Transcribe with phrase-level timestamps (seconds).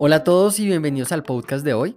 [0.00, 1.96] Hola a todos y bienvenidos al podcast de hoy.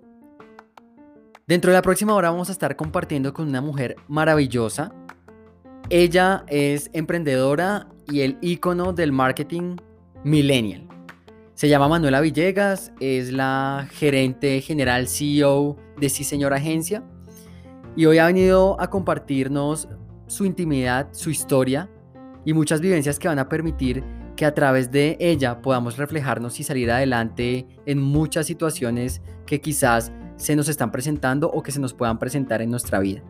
[1.47, 4.93] Dentro de la próxima hora vamos a estar compartiendo con una mujer maravillosa.
[5.89, 9.77] Ella es emprendedora y el ícono del marketing
[10.23, 10.87] millennial.
[11.55, 17.03] Se llama Manuela Villegas, es la gerente general CEO de Sí Señor Agencia
[17.95, 19.87] y hoy ha venido a compartirnos
[20.31, 21.89] su intimidad, su historia
[22.45, 24.01] y muchas vivencias que van a permitir
[24.37, 30.13] que a través de ella podamos reflejarnos y salir adelante en muchas situaciones que quizás
[30.37, 33.21] se nos están presentando o que se nos puedan presentar en nuestra vida.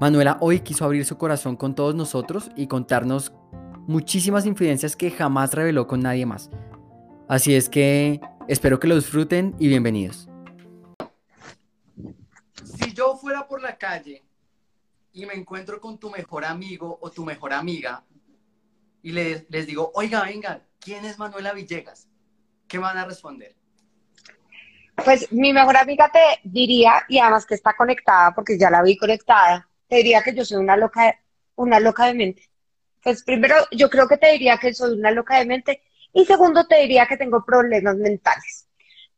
[0.00, 3.34] Manuela hoy quiso abrir su corazón con todos nosotros y contarnos
[3.86, 6.48] muchísimas infidencias que jamás reveló con nadie más.
[7.28, 8.18] Así es que
[8.48, 10.26] espero que lo disfruten y bienvenidos.
[12.64, 14.24] Si yo fuera por la calle
[15.14, 18.04] y me encuentro con tu mejor amigo o tu mejor amiga
[19.00, 22.08] y les, les digo, oiga, venga, ¿quién es Manuela Villegas?
[22.66, 23.54] ¿Qué van a responder?
[25.04, 28.96] Pues mi mejor amiga te diría, y además que está conectada, porque ya la vi
[28.96, 31.20] conectada, te diría que yo soy una loca,
[31.56, 32.50] una loca de mente.
[33.02, 36.66] Pues primero, yo creo que te diría que soy una loca de mente, y segundo,
[36.66, 38.68] te diría que tengo problemas mentales.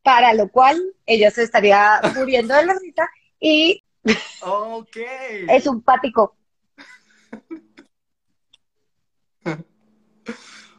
[0.03, 3.85] Para lo cual, ella se estaría muriendo de la risa y
[4.43, 4.97] Ok.
[5.49, 6.37] es un pático.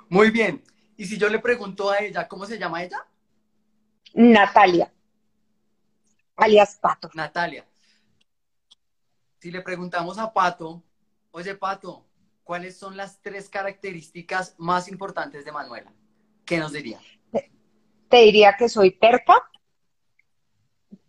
[0.10, 0.64] Muy bien.
[0.96, 3.06] Y si yo le pregunto a ella, ¿cómo se llama ella?
[4.14, 4.92] Natalia,
[6.36, 7.10] alias Pato.
[7.14, 7.66] Natalia.
[9.40, 10.84] Si le preguntamos a Pato,
[11.32, 12.06] oye Pato,
[12.44, 15.94] ¿cuáles son las tres características más importantes de Manuela?
[16.46, 17.00] ¿Qué nos diría?
[18.10, 19.36] Te diría que soy terca,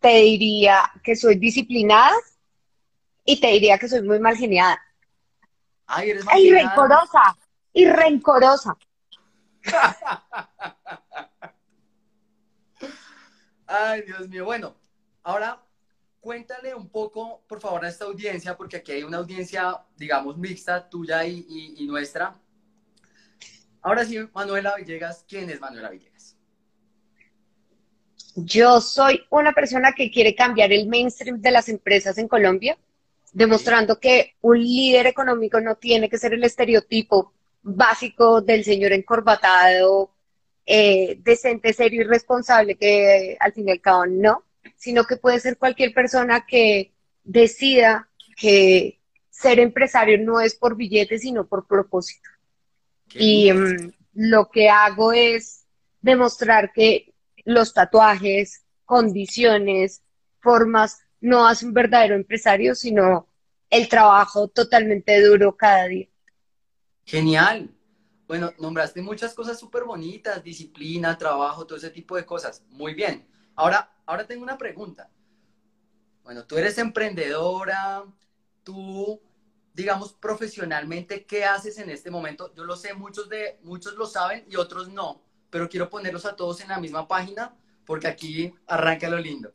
[0.01, 2.15] te diría que soy disciplinada
[3.25, 4.81] y te diría que soy muy mal geniada.
[5.87, 6.69] Ay, eres ¡Ay, marginada.
[6.77, 7.37] rencorosa!
[7.73, 8.77] Y rencorosa.
[13.67, 14.45] Ay, Dios mío.
[14.45, 14.75] Bueno,
[15.23, 15.63] ahora
[16.21, 20.89] cuéntale un poco, por favor, a esta audiencia, porque aquí hay una audiencia, digamos, mixta,
[20.89, 22.35] tuya y, y- y nuestra.
[23.83, 26.08] Ahora sí, Manuela Villegas, ¿quién es Manuela Villegas?
[28.45, 32.79] Yo soy una persona que quiere cambiar el mainstream de las empresas en Colombia,
[33.33, 37.33] demostrando que un líder económico no tiene que ser el estereotipo
[37.63, 40.11] básico del señor encorbatado,
[40.65, 44.45] eh, decente, serio y responsable, que eh, al fin y al cabo no,
[44.77, 46.93] sino que puede ser cualquier persona que
[47.25, 49.01] decida que
[49.31, 52.29] ser empresario no es por billetes, sino por propósito.
[53.09, 55.65] ¿Qué Y mm, lo que hago es
[56.01, 57.08] demostrar que
[57.49, 60.03] los tatuajes, condiciones,
[60.39, 63.27] formas no hacen un verdadero empresario, sino
[63.71, 66.09] el trabajo totalmente duro cada día.
[67.07, 67.75] Genial.
[68.27, 72.63] Bueno, nombraste muchas cosas súper bonitas, disciplina, trabajo, todo ese tipo de cosas.
[72.69, 73.27] Muy bien.
[73.55, 75.11] Ahora, ahora tengo una pregunta.
[76.23, 78.05] Bueno, tú eres emprendedora,
[78.63, 79.23] tú,
[79.73, 82.53] digamos, profesionalmente, ¿qué haces en este momento?
[82.55, 86.37] Yo lo sé, muchos de, muchos lo saben y otros no, pero quiero ponerlos a
[86.37, 87.55] todos en la misma página
[87.85, 89.53] porque aquí arranca lo lindo.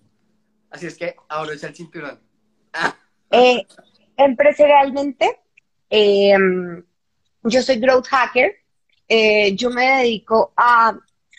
[0.69, 2.19] Así es que abrocha el cinturón.
[3.35, 3.65] Eh,
[4.15, 5.39] empresarialmente,
[5.89, 6.35] eh,
[7.41, 8.57] yo soy growth hacker.
[9.07, 10.95] Eh, yo me dedico a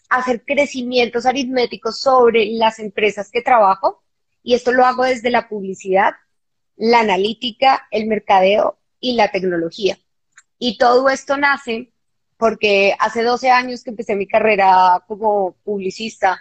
[0.08, 4.02] hacer crecimientos aritméticos sobre las empresas que trabajo
[4.42, 6.14] y esto lo hago desde la publicidad,
[6.76, 9.98] la analítica, el mercadeo y la tecnología.
[10.58, 11.92] Y todo esto nace
[12.36, 16.40] porque hace 12 años que empecé mi carrera como publicista,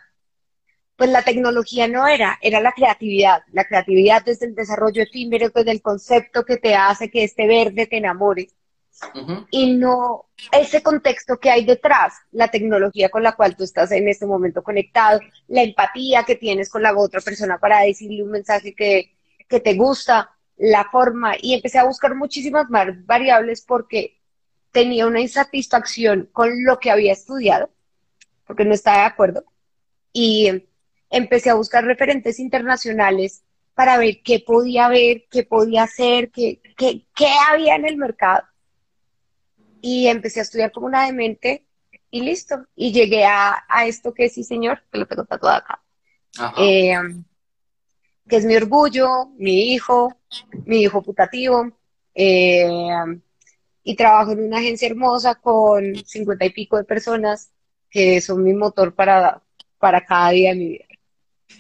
[0.96, 3.44] pues la tecnología no era, era la creatividad.
[3.52, 7.88] La creatividad desde el desarrollo efímero, desde el concepto que te hace que este verde
[7.88, 8.48] te enamore.
[9.16, 9.48] Ujú.
[9.50, 14.08] Y no ese contexto que hay detrás, la tecnología con la cual tú estás en
[14.08, 18.76] este momento conectado, la empatía que tienes con la otra persona para decirle un mensaje
[18.76, 19.16] que,
[19.48, 21.34] que te gusta, la forma.
[21.42, 24.22] Y empecé a buscar muchísimas más variables porque
[24.74, 27.70] tenía una insatisfacción con lo que había estudiado,
[28.46, 29.46] porque no estaba de acuerdo.
[30.12, 30.66] Y
[31.10, 33.44] empecé a buscar referentes internacionales
[33.76, 38.44] para ver qué podía ver, qué podía hacer, qué, qué, qué había en el mercado.
[39.82, 41.66] Y empecé a estudiar como una demente
[42.10, 42.66] y listo.
[42.76, 45.82] Y llegué a, a esto que sí, señor, que lo tengo tatuado acá.
[46.58, 46.96] Eh,
[48.28, 50.18] que es mi orgullo, mi hijo,
[50.66, 51.72] mi hijo putativo.
[52.16, 52.68] eh,
[53.84, 57.52] y trabajo en una agencia hermosa con cincuenta y pico de personas
[57.90, 59.42] que son mi motor para,
[59.78, 60.86] para cada día de mi vida.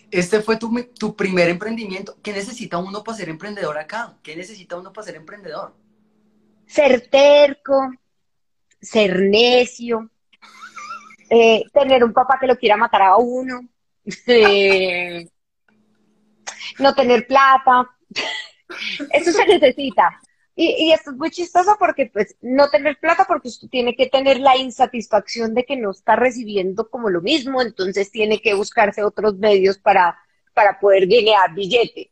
[0.09, 2.17] Este fue tu, tu primer emprendimiento.
[2.23, 4.17] ¿Qué necesita uno para ser emprendedor acá?
[4.23, 5.73] ¿Qué necesita uno para ser emprendedor?
[6.73, 7.91] ser terco,
[8.81, 10.09] ser necio,
[11.29, 13.61] eh, tener un papá que lo quiera matar a uno,
[14.27, 15.27] eh,
[16.79, 17.89] no tener plata.
[19.11, 20.19] Eso se necesita.
[20.55, 24.39] Y, esto es muy chistoso porque pues no tener plata porque usted tiene que tener
[24.39, 29.37] la insatisfacción de que no está recibiendo como lo mismo, entonces tiene que buscarse otros
[29.37, 30.17] medios para,
[30.53, 32.11] para poder ganar billete.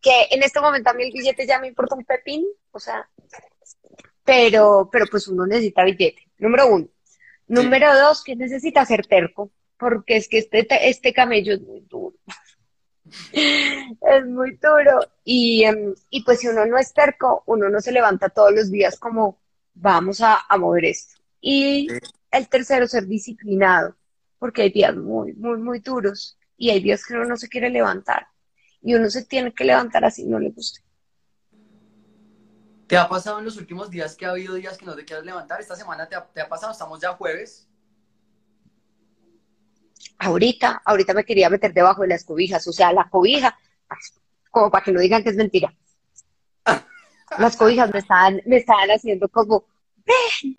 [0.00, 3.08] Que en este momento a mí el billete ya me importa un pepín, o sea,
[4.24, 6.88] pero, pero pues uno necesita billete, número uno.
[7.46, 12.16] Número dos, que necesita ser terco, porque es que este, este camello es muy duro.
[13.32, 15.00] Es muy duro.
[15.24, 18.70] Y, em, y, pues si uno no es terco, uno no se levanta todos los
[18.70, 19.40] días como
[19.74, 21.20] vamos a, a mover esto.
[21.40, 21.88] Y
[22.30, 23.96] el tercero, ser disciplinado,
[24.38, 27.70] porque hay días muy, muy, muy duros y hay días que uno no se quiere
[27.70, 28.26] levantar.
[28.80, 30.80] Y uno se tiene que levantar así, no le guste.
[32.86, 35.24] ¿Te ha pasado en los últimos días que ha habido días que no te quieres
[35.24, 35.60] levantar?
[35.60, 37.66] Esta semana te ha, pasado, estamos ya jueves.
[40.24, 43.58] Ahorita, ahorita me quería meter debajo de las cobijas, o sea, la cobija,
[44.52, 45.74] como para que no digan que es mentira.
[47.38, 49.64] Las cobijas me estaban, me estaban haciendo como,
[50.06, 50.56] ven,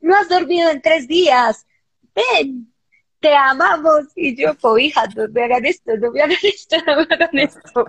[0.00, 1.64] no has dormido en tres días,
[2.12, 2.74] ven,
[3.20, 4.06] te amamos.
[4.16, 7.86] Y yo, cobijas, no me hagan esto, no me hagan esto, no me hagan esto.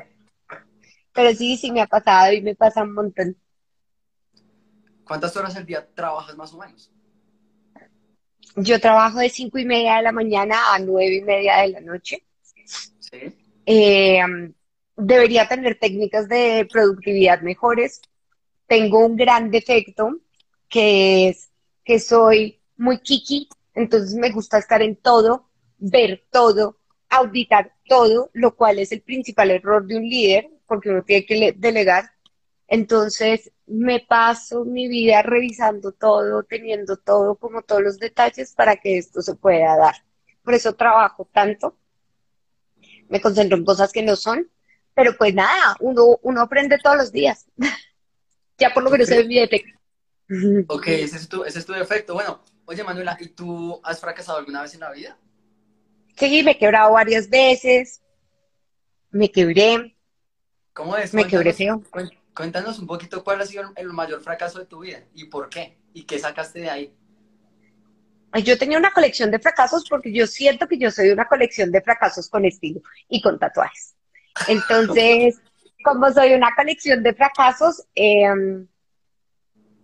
[1.11, 3.35] Pero sí, sí me ha pasado y me pasa un montón.
[5.03, 6.91] ¿Cuántas horas al día trabajas más o menos?
[8.55, 11.81] Yo trabajo de cinco y media de la mañana a nueve y media de la
[11.81, 12.23] noche.
[12.65, 13.17] Sí.
[13.65, 14.21] Eh,
[14.95, 18.01] debería tener técnicas de productividad mejores.
[18.67, 20.19] Tengo un gran defecto
[20.69, 21.49] que es
[21.83, 26.79] que soy muy kiki, entonces me gusta estar en todo, ver todo,
[27.09, 31.53] auditar todo, lo cual es el principal error de un líder, porque uno tiene que
[31.57, 32.11] delegar.
[32.67, 38.97] Entonces, me paso mi vida revisando todo, teniendo todo, como todos los detalles para que
[38.97, 39.95] esto se pueda dar.
[40.43, 41.77] Por eso trabajo tanto,
[43.09, 44.49] me concentro en cosas que no son,
[44.93, 47.47] pero pues nada, uno, uno aprende todos los días.
[48.57, 49.21] ya por lo menos okay.
[49.21, 49.79] se mi defecto.
[50.67, 52.15] Ok, ese es, tu, ese es tu defecto.
[52.15, 55.17] Bueno, oye Manuela, ¿y tú has fracasado alguna vez en la vida?
[56.15, 58.01] Sí, me he quebrado varias veces,
[59.11, 59.95] me quebré.
[60.73, 61.13] ¿Cómo es?
[61.13, 61.83] Me quebré feo.
[61.91, 62.24] Cuéntanos
[62.79, 66.03] un poquito cuál ha sido el mayor fracaso de tu vida y por qué y
[66.03, 66.93] qué sacaste de ahí.
[68.43, 71.81] Yo tenía una colección de fracasos porque yo siento que yo soy una colección de
[71.81, 73.95] fracasos con estilo y con tatuajes.
[74.47, 75.39] Entonces,
[75.85, 78.67] como soy una colección de fracasos, em,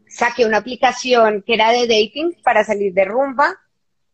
[0.09, 3.57] saqué una aplicación que era de dating para salir de rumba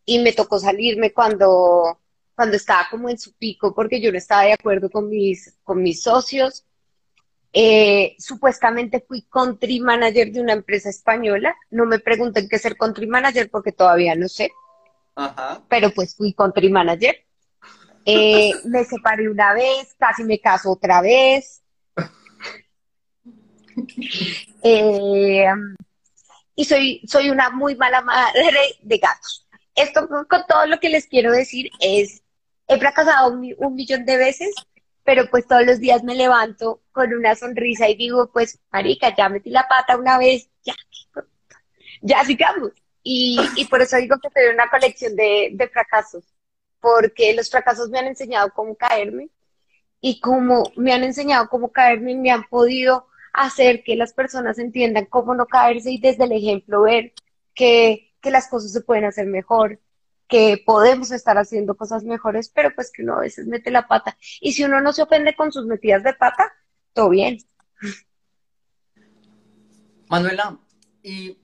[0.04, 1.98] y me tocó salirme cuando,
[2.36, 5.82] cuando estaba como en su pico porque yo no estaba de acuerdo con mis, con
[5.82, 6.67] mis socios
[7.52, 11.56] eh, supuestamente fui country manager de una empresa española.
[11.70, 14.50] No me pregunten qué es ser country manager porque todavía no sé.
[15.68, 17.16] Pero pues fui country manager.
[18.04, 21.62] Eh, me separé una vez, casi me caso otra vez.
[24.62, 25.46] Eh,
[26.54, 29.46] y soy, soy una muy mala madre de gatos.
[29.74, 32.22] Esto con todo lo que les quiero decir es,
[32.66, 34.52] he fracasado un millón de veces,
[35.08, 39.30] pero pues todos los días me levanto con una sonrisa y digo, pues, marica, ya
[39.30, 40.74] metí la pata una vez, ya,
[42.02, 42.72] ya sigamos.
[43.02, 46.24] Y, y por eso digo que tengo una colección de, de fracasos,
[46.78, 49.30] porque los fracasos me han enseñado cómo caerme
[50.02, 55.06] y como me han enseñado cómo caerme, me han podido hacer que las personas entiendan
[55.06, 57.14] cómo no caerse y desde el ejemplo ver
[57.54, 59.80] que, que las cosas se pueden hacer mejor,
[60.28, 64.16] que podemos estar haciendo cosas mejores, pero pues que uno a veces mete la pata.
[64.40, 66.52] Y si uno no se ofende con sus metidas de pata,
[66.92, 67.38] todo bien.
[70.08, 70.58] Manuela,
[71.02, 71.38] ¿y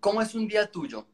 [0.00, 1.06] cómo es un día tuyo?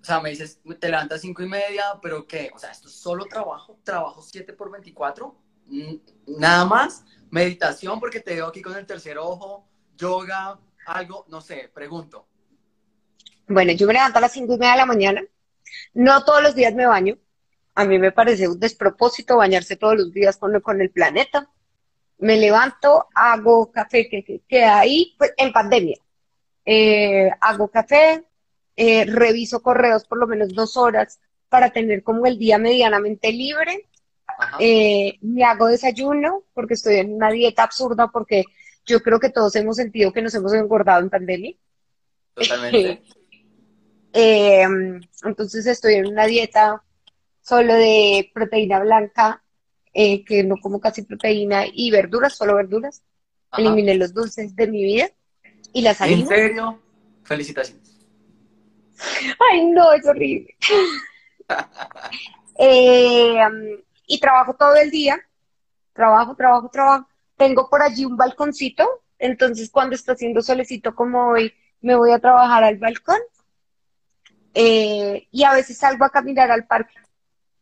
[0.00, 2.50] O sea, me dices, te levantas cinco y media, pero ¿qué?
[2.54, 3.80] O sea, ¿esto es solo trabajo?
[3.82, 5.36] ¿Trabajo 7 por 24?
[6.26, 7.04] ¿Nada más?
[7.30, 7.98] ¿Meditación?
[7.98, 12.28] Porque te veo aquí con el tercer ojo, yoga, algo, no sé, pregunto.
[13.48, 15.22] Bueno, yo me levanto a las cinco y media de la mañana,
[15.94, 17.18] no todos los días me baño.
[17.74, 21.50] A mí me parece un despropósito bañarse todos los días con, con el planeta.
[22.18, 25.98] Me levanto, hago café, que, que, ahí, pues, en pandemia.
[26.64, 28.24] Eh, hago café,
[28.74, 33.88] eh, reviso correos por lo menos dos horas para tener como el día medianamente libre.
[34.58, 38.44] Eh, me hago desayuno porque estoy en una dieta absurda porque
[38.84, 41.54] yo creo que todos hemos sentido que nos hemos engordado en pandemia.
[42.34, 43.02] Totalmente.
[44.18, 44.64] Eh,
[45.24, 46.82] entonces estoy en una dieta
[47.42, 49.42] solo de proteína blanca,
[49.92, 53.02] eh, que no como casi proteína, y verduras, solo verduras.
[53.58, 55.10] Eliminé los dulces de mi vida
[55.74, 56.80] y las ¿En serio?
[57.24, 58.06] Felicitaciones.
[59.52, 60.56] Ay, no, es horrible.
[62.58, 63.38] Eh,
[64.06, 65.20] y trabajo todo el día.
[65.92, 67.06] Trabajo, trabajo, trabajo.
[67.36, 68.88] Tengo por allí un balconcito.
[69.18, 73.18] Entonces, cuando está haciendo solecito como hoy, me voy a trabajar al balcón.
[74.58, 76.94] Eh, y a veces salgo a caminar al parque.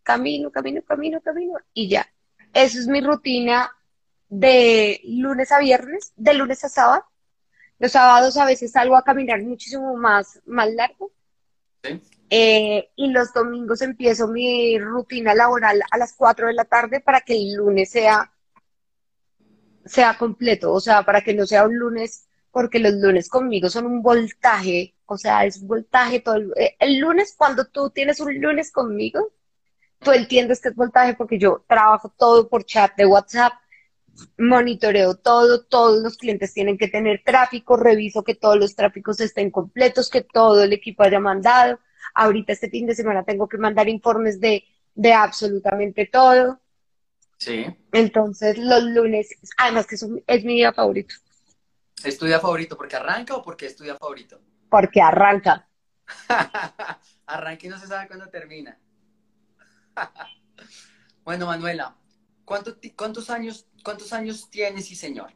[0.05, 1.55] Camino, camino, camino, camino.
[1.73, 2.07] Y ya.
[2.53, 3.73] Eso es mi rutina
[4.29, 7.05] de lunes a viernes, de lunes a sábado.
[7.81, 11.11] Los sábados a veces salgo a caminar muchísimo más, más largo.
[11.83, 12.01] ¿Sí?
[12.31, 17.23] Eh, y los domingos empiezo mi rutina laboral a las 4 de la tarde para
[17.23, 18.33] que el lunes sea,
[19.85, 23.87] sea completo, o sea, para que no sea un lunes, porque los lunes conmigo son
[23.87, 28.21] un voltaje, o sea, es un voltaje todo el, eh, el lunes, cuando tú tienes
[28.21, 29.33] un lunes conmigo,
[30.01, 33.55] tú entiendes que es voltaje porque yo trabajo todo por chat de WhatsApp,
[34.39, 39.51] monitoreo todo, todos los clientes tienen que tener tráfico, reviso que todos los tráficos estén
[39.51, 41.81] completos, que todo el equipo haya mandado.
[42.15, 46.61] Ahorita este fin de semana tengo que mandar informes de, de absolutamente todo.
[47.39, 47.67] Sí.
[47.93, 51.15] Entonces los lunes, además que es, un- es mi día favorito,
[52.03, 54.41] ¿Es tu día favorito porque arranca o porque es tu día favorito?
[54.69, 55.69] porque arranca.
[57.27, 58.77] arranca y no se sabe cuándo termina.
[61.25, 61.97] bueno, Manuela,
[62.45, 65.33] ¿cuánto ti- ¿cuántos años, cuántos años tienes y señor?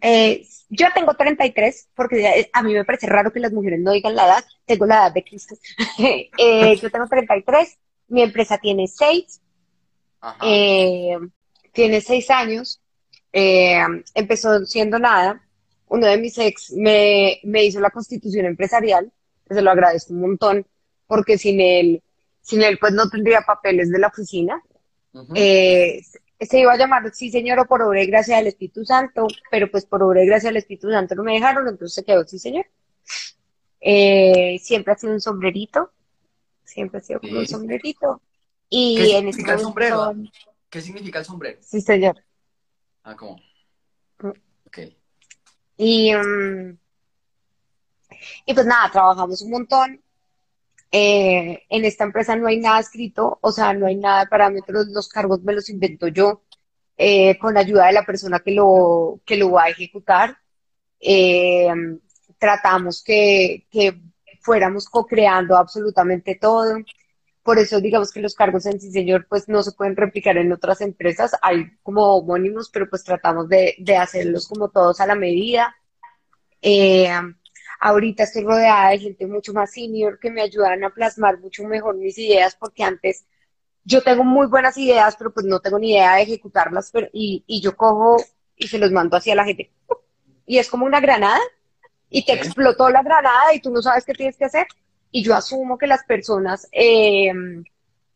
[0.00, 3.92] Eh, yo tengo 33, porque es- a mí me parece raro que las mujeres no
[3.92, 4.44] digan la edad.
[4.64, 5.54] Tengo la edad de Cristo.
[6.40, 9.40] Eh, yo tengo 33, mi empresa tiene 6,
[10.20, 10.38] Ajá.
[10.46, 11.18] eh,
[11.72, 12.80] tiene 6 años,
[13.32, 13.80] eh,
[14.14, 15.42] empezó siendo nada.
[15.88, 19.10] Uno de mis ex me, me hizo la constitución empresarial,
[19.46, 20.66] que se lo agradezco un montón,
[21.06, 22.02] porque sin él,
[22.42, 24.62] sin él pues no tendría papeles de la oficina.
[25.34, 26.00] Eh,
[26.40, 29.70] se iba a llamar Sí Señor o por obra y gracia del Espíritu Santo, pero
[29.70, 32.38] pues por obra y gracia del Espíritu Santo no me dejaron, entonces se quedó Sí
[32.38, 32.66] Señor.
[33.80, 35.90] Eh, siempre ha sido un sombrerito,
[36.64, 38.20] siempre ha sido como un sombrerito.
[38.70, 40.30] ¿Qué Y en este significa el momento sombrero?
[40.68, 41.58] ¿Qué significa el sombrero?
[41.62, 42.22] Sí Señor.
[43.08, 43.36] Ah, ¿cómo?
[44.20, 44.28] Mm.
[44.66, 44.78] Ok.
[45.78, 46.78] Y, mm,
[48.44, 50.02] y pues nada, trabajamos un montón.
[50.92, 54.88] Eh, en esta empresa no hay nada escrito, o sea, no hay nada de parámetros,
[54.88, 56.42] los cargos me los invento yo,
[56.98, 60.36] eh, con ayuda de la persona que lo, que lo va a ejecutar.
[61.00, 61.68] Eh,
[62.38, 64.02] tratamos que, que
[64.42, 66.76] fuéramos co-creando absolutamente todo.
[67.48, 70.52] Por eso, digamos que los cargos en sí, señor, pues no se pueden replicar en
[70.52, 71.32] otras empresas.
[71.40, 75.74] Hay como homónimos, pero pues tratamos de, de hacerlos como todos a la medida.
[76.60, 77.08] Eh,
[77.80, 81.96] ahorita estoy rodeada de gente mucho más senior que me ayudan a plasmar mucho mejor
[81.96, 83.24] mis ideas, porque antes
[83.82, 87.44] yo tengo muy buenas ideas, pero pues no tengo ni idea de ejecutarlas, pero, y,
[87.46, 88.22] y yo cojo
[88.56, 89.72] y se los mando hacia la gente.
[90.44, 91.40] Y es como una granada,
[92.10, 92.40] y te Sí.
[92.40, 94.66] explotó la granada y tú no sabes qué tienes que hacer.
[95.10, 97.32] Y yo asumo que las personas eh,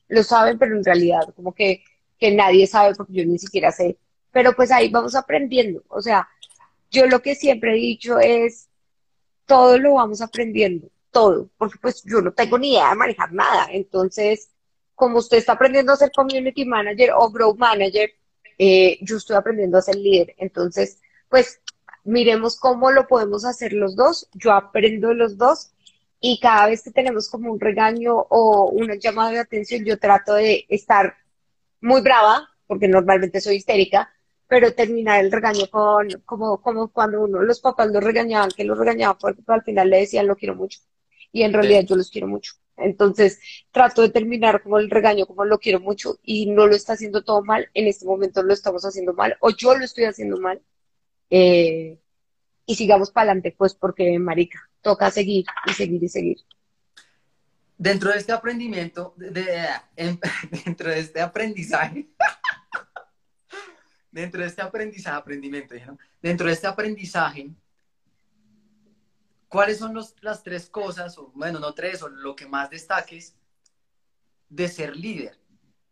[0.09, 1.83] lo saben, pero en realidad como que,
[2.19, 3.97] que nadie sabe porque yo ni siquiera sé.
[4.31, 5.83] Pero pues ahí vamos aprendiendo.
[5.89, 6.29] O sea,
[6.91, 8.69] yo lo que siempre he dicho es,
[9.47, 13.69] todo lo vamos aprendiendo, todo, porque pues yo no tengo ni idea de manejar nada.
[13.71, 14.51] Entonces,
[14.95, 18.11] como usted está aprendiendo a ser community manager o growth manager,
[18.59, 20.35] eh, yo estoy aprendiendo a ser líder.
[20.39, 21.61] Entonces, pues
[22.05, 24.29] miremos cómo lo podemos hacer los dos.
[24.35, 25.72] Yo aprendo los dos
[26.25, 30.35] y cada vez que tenemos como un regaño o una llamada de atención, yo trato
[30.35, 31.17] de estar
[31.81, 34.09] muy brava, porque normalmente soy histérica,
[34.47, 38.79] pero terminar el regaño con, como, como cuando uno, los papás los regañaban, que los
[38.79, 40.79] regañaban pero al final le decían lo quiero mucho.
[41.33, 42.53] Y en realidad yo los quiero mucho.
[42.77, 43.41] Entonces
[43.73, 47.25] trato de terminar como el regaño, como lo quiero mucho, y no lo está haciendo
[47.25, 47.69] todo mal.
[47.75, 50.63] En este momento lo estamos haciendo mal, o yo lo estoy haciendo mal.
[51.31, 51.99] Eh,
[52.67, 56.39] y sigamos para adelante, pues, porque, marica, toca seguir y seguir y seguir.
[57.77, 60.21] Dentro de este aprendimiento, de- de- en-
[60.65, 62.09] dentro de este aprendizaje,
[64.11, 65.99] dentro de este aprendizaje, aprendimiento, ¿no?
[66.21, 67.51] dentro de este aprendizaje,
[69.49, 73.35] ¿cuáles son los- las tres cosas, o bueno, no tres, o lo que más destaques
[74.49, 75.39] de ser líder,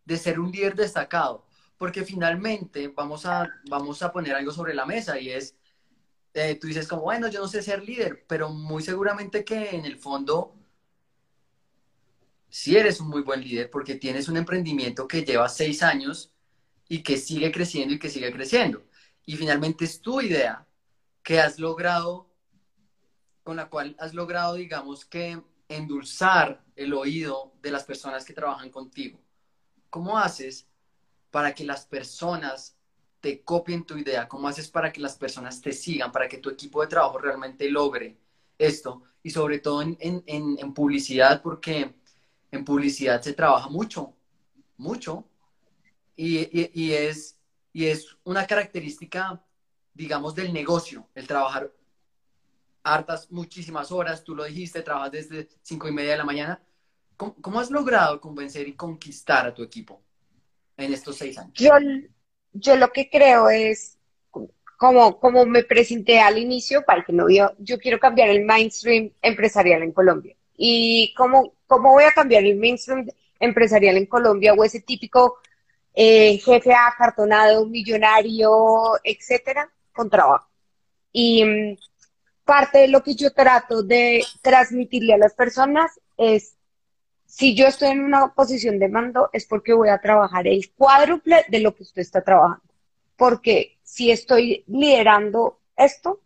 [0.05, 1.45] de ser un líder destacado?
[1.77, 5.55] Porque finalmente vamos a, vamos a poner algo sobre la mesa y es,
[6.33, 9.85] eh, tú dices como, bueno, yo no sé ser líder, pero muy seguramente que en
[9.85, 10.55] el fondo
[12.51, 16.33] si eres un muy buen líder porque tienes un emprendimiento que lleva seis años
[16.89, 18.83] y que sigue creciendo y que sigue creciendo.
[19.25, 20.67] Y finalmente es tu idea
[21.23, 22.29] que has logrado,
[23.43, 28.69] con la cual has logrado, digamos que, endulzar el oído de las personas que trabajan
[28.69, 29.21] contigo.
[29.89, 30.67] ¿Cómo haces
[31.29, 32.75] para que las personas
[33.21, 34.27] te copien tu idea?
[34.27, 37.69] ¿Cómo haces para que las personas te sigan, para que tu equipo de trabajo realmente
[37.69, 38.17] logre
[38.57, 41.93] esto y sobre todo en, publicidad porque
[42.51, 44.13] en publicidad se trabaja mucho,
[44.77, 45.25] mucho
[46.15, 47.37] y, es,
[47.71, 49.43] y es una característica,
[49.93, 51.71] digamos, del negocio, el trabajar
[52.83, 56.61] hartas, muchísimas horas, tú lo dijiste, trabajas desde cinco y media de la mañana.
[57.15, 60.01] ¿Cómo, ¿Cómo, has logrado convencer y conquistar a tu equipo
[60.77, 61.53] en estos seis años?
[62.53, 63.97] Yo lo que creo es,
[64.77, 68.45] como, como me presenté al inicio, para el que no vio, yo quiero cambiar el
[68.45, 70.35] mainstream empresarial en Colombia.
[70.57, 73.07] ¿Y cómo, cómo voy a cambiar el mainstream
[73.39, 75.37] empresarial en Colombia o ese típico
[75.93, 80.47] eh, jefe acartonado, millonario, etcétera, con trabajo?
[81.11, 81.77] Y mm,
[82.43, 86.55] parte de lo que yo trato de transmitirle a las personas es,
[87.31, 91.45] si yo estoy en una posición de mando, es porque voy a trabajar el cuádruple
[91.47, 92.73] de lo que usted está trabajando.
[93.15, 96.19] Porque si estoy liderando esto,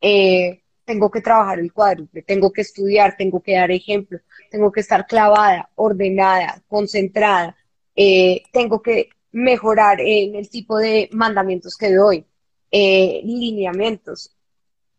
[0.00, 4.18] eh, tengo que trabajar el cuádruple, tengo que estudiar, tengo que dar ejemplo,
[4.50, 7.54] tengo que estar clavada, ordenada, concentrada,
[7.94, 12.24] eh, tengo que mejorar en el tipo de mandamientos que doy,
[12.70, 14.34] eh, lineamientos.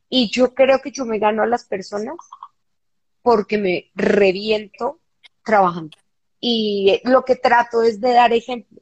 [0.07, 2.15] Y yo creo que yo me gano a las personas
[3.24, 5.00] porque me reviento
[5.43, 5.98] trabajando.
[6.39, 8.81] Y lo que trato es de dar ejemplo.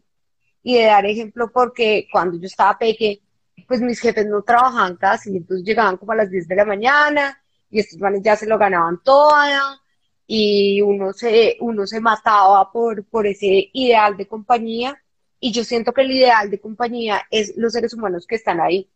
[0.63, 3.22] Y de dar ejemplo porque cuando yo estaba peque,
[3.68, 7.42] pues mis jefes no trabajaban casi, entonces llegaban como a las 10 de la mañana
[7.70, 9.80] y estos manes ya se lo ganaban toda
[10.28, 15.01] y uno se, uno se mataba por, por ese ideal de compañía
[15.39, 18.89] y yo siento que el ideal de compañía es los seres humanos que están ahí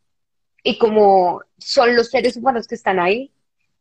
[0.64, 3.32] y como son los seres humanos que están ahí,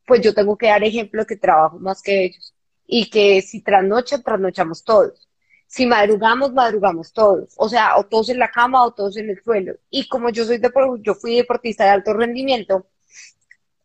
[0.07, 2.55] pues yo tengo que dar ejemplo que trabajo más que ellos.
[2.87, 5.29] Y que si trasnochan, trasnochamos todos.
[5.67, 7.55] Si madrugamos, madrugamos todos.
[7.57, 9.75] O sea, o todos en la cama o todos en el suelo.
[9.91, 10.61] Y como yo soy
[11.01, 12.87] yo fui deportista de alto rendimiento,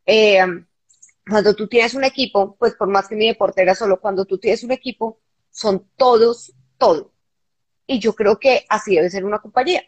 [0.06, 0.46] eh,
[1.30, 4.38] cuando tú tienes un equipo, pues por más que mi deporte era solo, cuando tú
[4.38, 7.14] tienes un equipo, son todos, todo.
[7.86, 9.84] Y yo creo que así debe ser una compañía.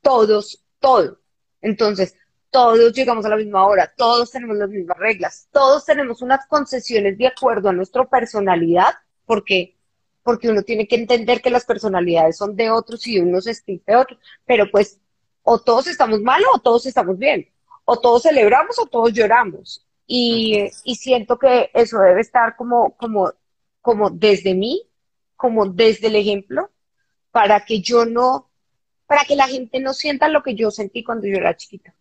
[0.00, 1.20] Todos, todo.
[1.60, 2.16] Entonces,
[2.52, 7.16] todos llegamos a la misma hora, todos tenemos las mismas reglas, todos tenemos unas concesiones
[7.16, 8.94] de acuerdo a nuestra personalidad,
[9.26, 9.76] porque
[10.22, 13.82] porque uno tiene que entender que las personalidades son de otros y uno se estila
[13.86, 15.00] de otros, pero pues
[15.42, 17.48] o todos estamos mal o todos estamos bien,
[17.84, 19.84] o todos celebramos o todos lloramos.
[20.06, 23.32] Y, y siento que eso debe estar como, como,
[23.80, 24.82] como desde mí,
[25.36, 26.70] como desde el ejemplo,
[27.32, 28.50] para que yo no,
[29.06, 31.94] para que la gente no sienta lo que yo sentí cuando yo era chiquita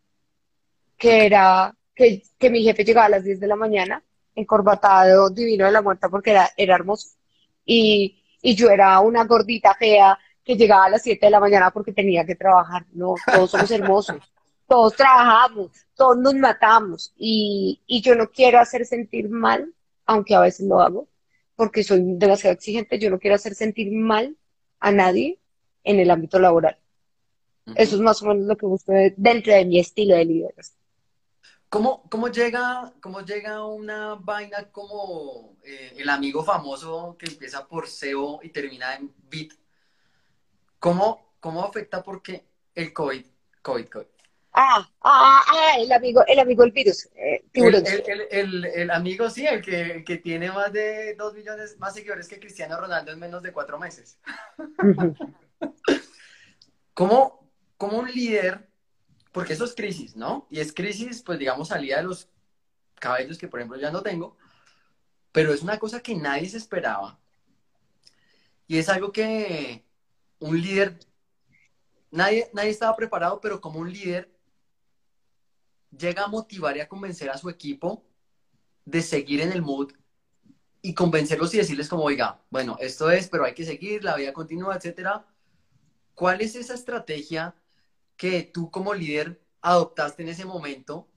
[1.01, 4.03] que era que, mi jefe llegaba a las 10 de la mañana,
[4.35, 7.09] encorbatado, divino de la muerte, porque era, era hermoso.
[7.65, 11.71] Y, y yo era una gordita fea que llegaba a las 7 de la mañana
[11.71, 12.85] porque tenía que trabajar.
[12.93, 14.17] No, todos somos hermosos,
[14.67, 17.13] todos trabajamos, todos nos matamos.
[17.17, 19.73] Y, y yo no quiero hacer sentir mal,
[20.05, 21.07] aunque a veces lo hago,
[21.55, 24.37] porque soy demasiado exigente, yo no quiero hacer sentir mal
[24.79, 25.39] a nadie
[25.83, 26.77] en el ámbito laboral.
[27.75, 30.80] Eso es más o menos lo que busco dentro de mi estilo de liderazgo.
[31.71, 37.87] ¿Cómo, cómo, llega, ¿Cómo llega una vaina como eh, el amigo famoso que empieza por
[37.87, 39.53] SEO y termina en BIT?
[40.79, 43.25] ¿Cómo, cómo afecta porque el COVID,
[43.61, 44.05] COVID, COVID?
[44.51, 47.05] Ah, ah, ah, el amigo, el amigo del virus.
[47.15, 51.93] Eh, el, el, el, amigo, sí, el que, que, tiene más de dos millones más
[51.93, 54.19] seguidores que Cristiano Ronaldo en menos de cuatro meses.
[56.93, 58.70] ¿Cómo, ¿Cómo un líder
[59.31, 60.47] porque eso es crisis, ¿no?
[60.49, 62.29] Y es crisis, pues digamos, salida de los
[62.99, 64.37] cabellos que, por ejemplo, ya no tengo,
[65.31, 67.19] pero es una cosa que nadie se esperaba.
[68.67, 69.83] Y es algo que
[70.39, 70.99] un líder,
[72.11, 74.31] nadie, nadie estaba preparado, pero como un líder
[75.97, 78.05] llega a motivar y a convencer a su equipo
[78.85, 79.91] de seguir en el mood
[80.81, 84.33] y convencerlos y decirles como, oiga, bueno, esto es, pero hay que seguir, la vida
[84.33, 85.25] continúa, etcétera.
[86.15, 87.55] ¿Cuál es esa estrategia
[88.21, 91.07] que tú como líder adoptaste en ese momento,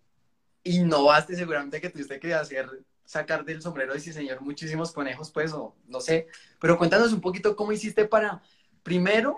[0.62, 2.66] innovaste seguramente que tuviste que hacer,
[3.04, 7.20] sacar del sombrero de ese señor muchísimos conejos, pues, o no sé, pero cuéntanos un
[7.20, 8.42] poquito cómo hiciste para,
[8.82, 9.36] primero,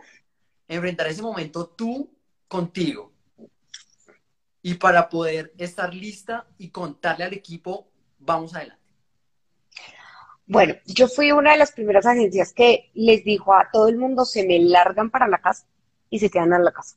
[0.68, 2.08] enfrentar ese momento tú
[2.46, 3.12] contigo
[4.62, 8.84] y para poder estar lista y contarle al equipo, vamos adelante.
[10.46, 14.24] Bueno, yo fui una de las primeras agencias que les dijo a todo el mundo,
[14.24, 15.66] se me largan para la casa
[16.08, 16.96] y se quedan en la casa.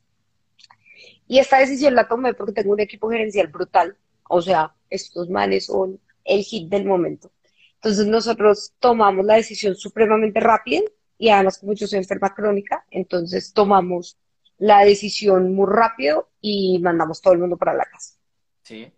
[1.30, 3.96] Y esta decisión la tomé porque tengo un equipo gerencial brutal.
[4.28, 7.30] O sea, estos manes son el hit del momento.
[7.76, 10.80] Entonces nosotros tomamos la decisión supremamente rápida
[11.18, 14.18] y además como yo soy enferma crónica, entonces tomamos
[14.58, 18.16] la decisión muy rápido y mandamos todo el mundo para la casa.
[18.64, 18.92] Sí.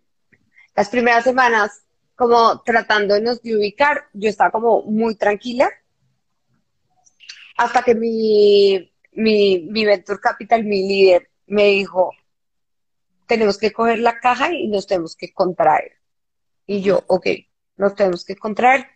[0.75, 1.83] Las primeras semanas
[2.15, 5.71] como tratándonos de ubicar, yo estaba como muy tranquila
[7.59, 12.13] hasta que mi, mi, mi Venture Capital, mi líder, me dijo,
[13.27, 15.99] tenemos que coger la caja y nos tenemos que contraer.
[16.67, 17.27] Y yo, ok,
[17.77, 18.87] nos tenemos que contraer,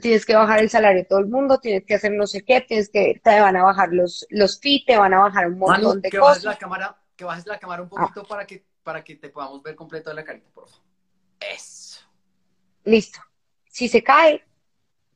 [0.00, 2.60] tienes que bajar el salario de todo el mundo, tienes que hacer no sé qué,
[2.60, 6.00] tienes que, te van a bajar los, los fees, te van a bajar un montón
[6.00, 6.44] de que cosas.
[6.44, 9.62] Bajes la cámara, que bajes la cámara un poquito para, que, para que te podamos
[9.62, 10.84] ver completo de la carita, por favor.
[11.40, 12.00] Eso.
[12.84, 13.20] Listo.
[13.64, 14.44] Si se cae,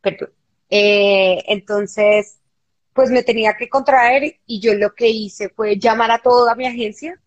[0.00, 0.32] perdón.
[0.70, 2.40] Eh, entonces,
[2.92, 6.66] pues me tenía que contraer y yo lo que hice fue llamar a toda mi
[6.66, 7.20] agencia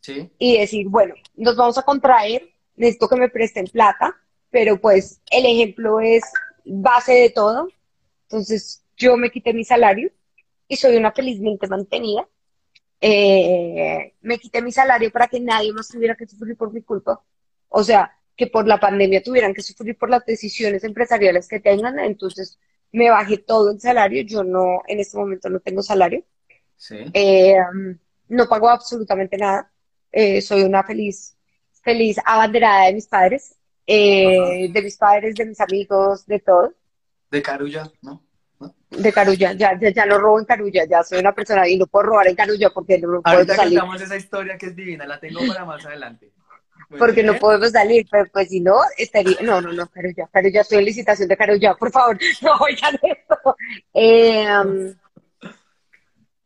[0.00, 0.30] Sí.
[0.38, 4.16] y decir, bueno, nos vamos a contraer, necesito que me presten plata,
[4.50, 6.24] pero pues el ejemplo es
[6.64, 7.68] base de todo.
[8.22, 10.10] Entonces yo me quité mi salario
[10.68, 12.28] y soy una felizmente mantenida.
[13.00, 17.22] Eh, me quité mi salario para que nadie más tuviera que sufrir por mi culpa.
[17.68, 21.98] O sea, que por la pandemia tuvieran que sufrir por las decisiones empresariales que tengan.
[21.98, 22.58] Entonces
[22.92, 24.22] me bajé todo el salario.
[24.22, 26.24] Yo no, en este momento no tengo salario.
[26.76, 26.96] Sí.
[27.14, 27.56] Eh,
[28.28, 29.69] no pago absolutamente nada.
[30.12, 31.36] Eh, soy una feliz,
[31.82, 36.74] feliz abanderada de mis padres, eh, de mis padres, de mis amigos, de todo.
[37.30, 38.22] De Carulla, ¿no?
[38.58, 38.74] ¿No?
[38.90, 41.86] De Carulla, ya, ya, ya no robo en Carulla, ya soy una persona y no
[41.86, 43.78] puedo robar en Carulla porque no puedo Ahorita salir.
[43.78, 46.32] contamos esa historia que es divina, la tengo para más adelante.
[46.88, 49.36] Muy Porque no podemos salir, pero pues si no, estaría.
[49.42, 53.56] No, no, no, Carulla, Carulla, estoy en licitación de Carulla, por favor, no oigan esto.
[53.94, 54.94] Eh,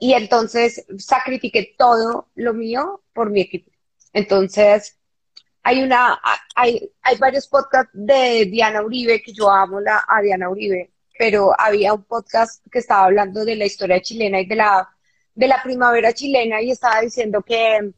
[0.05, 3.71] y entonces sacrifiqué todo lo mío por mi equipo.
[4.13, 4.99] Entonces,
[5.63, 6.21] hay una,
[6.55, 11.59] hay, hay varios podcasts de Diana Uribe, que yo amo la, a Diana Uribe, pero
[11.59, 14.87] había un podcast que estaba hablando de la historia chilena y de la,
[15.35, 17.95] de la primavera chilena y estaba diciendo que,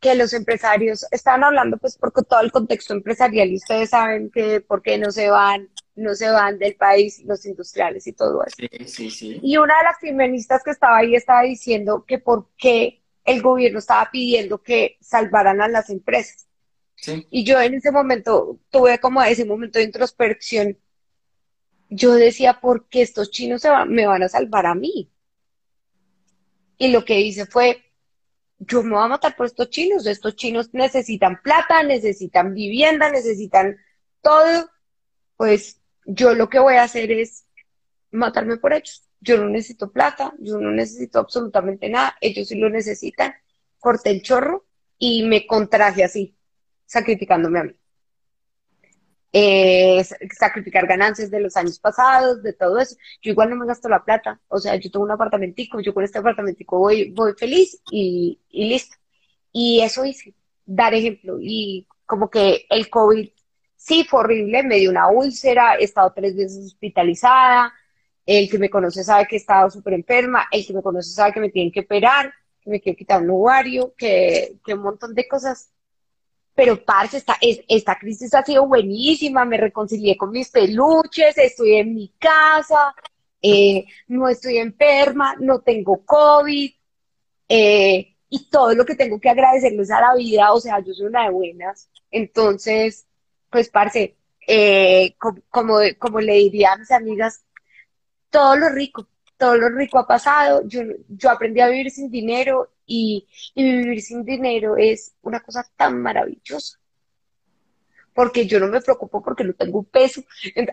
[0.00, 4.62] que los empresarios estaban hablando pues por todo el contexto empresarial y ustedes saben que
[4.62, 8.56] por qué no se van, no se van del país los industriales y todo eso.
[8.56, 9.40] Sí, sí, sí.
[9.42, 13.78] Y una de las feministas que estaba ahí estaba diciendo que por qué el gobierno
[13.78, 16.46] estaba pidiendo que salvaran a las empresas.
[17.30, 20.78] Y yo en ese momento tuve como ese momento de introspección.
[21.88, 25.10] Yo decía, ¿por qué estos chinos se me van a salvar a mí?
[26.78, 27.82] Y lo que hice fue,
[28.58, 30.06] yo me voy a matar por estos chinos.
[30.06, 33.76] Estos chinos necesitan plata, necesitan vivienda, necesitan
[34.20, 34.70] todo.
[35.36, 37.46] Pues yo lo que voy a hacer es
[38.10, 39.02] matarme por ellos.
[39.20, 43.34] Yo no necesito plata, yo no necesito absolutamente nada, ellos sí lo necesitan.
[43.78, 44.66] Corté el chorro
[44.98, 46.36] y me contraje así,
[46.86, 47.76] sacrificándome a mí.
[49.34, 50.04] Eh,
[50.36, 52.96] sacrificar ganancias de los años pasados, de todo eso.
[53.22, 56.04] Yo igual no me gasto la plata, o sea, yo tengo un apartamentico, yo con
[56.04, 58.96] este apartamentico voy, voy feliz y, y listo.
[59.52, 60.34] Y eso hice,
[60.66, 61.38] dar ejemplo.
[61.40, 63.30] Y como que el COVID
[63.84, 67.72] sí fue horrible, me dio una úlcera, he estado tres veces hospitalizada,
[68.26, 71.32] el que me conoce sabe que he estado súper enferma, el que me conoce sabe
[71.32, 75.14] que me tienen que operar, que me quiero quitar un ovario, que, que un montón
[75.14, 75.70] de cosas.
[76.54, 81.74] Pero, parce, esta, es- esta crisis ha sido buenísima, me reconcilié con mis peluches, estoy
[81.76, 82.94] en mi casa,
[83.40, 86.70] eh, no estoy enferma, no tengo COVID,
[87.48, 91.06] eh, y todo lo que tengo que agradecerles a la vida, o sea, yo soy
[91.06, 91.90] una de buenas.
[92.10, 93.06] Entonces,
[93.52, 94.16] pues, parce,
[94.48, 97.44] eh, co- como, como le diría a mis amigas,
[98.30, 100.62] todo lo rico, todo lo rico ha pasado.
[100.66, 106.00] Yo, yo aprendí a vivir sin dinero y, vivir sin dinero es una cosa tan
[106.02, 106.78] maravillosa.
[108.14, 110.22] Porque yo no me preocupo porque no tengo un peso.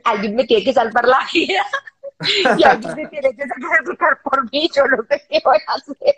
[0.03, 1.65] Alguien me tiene que salvar la vida
[2.57, 4.69] y alguien me tiene que sacrificar por mí.
[4.75, 6.15] Yo no sé qué voy a hacer.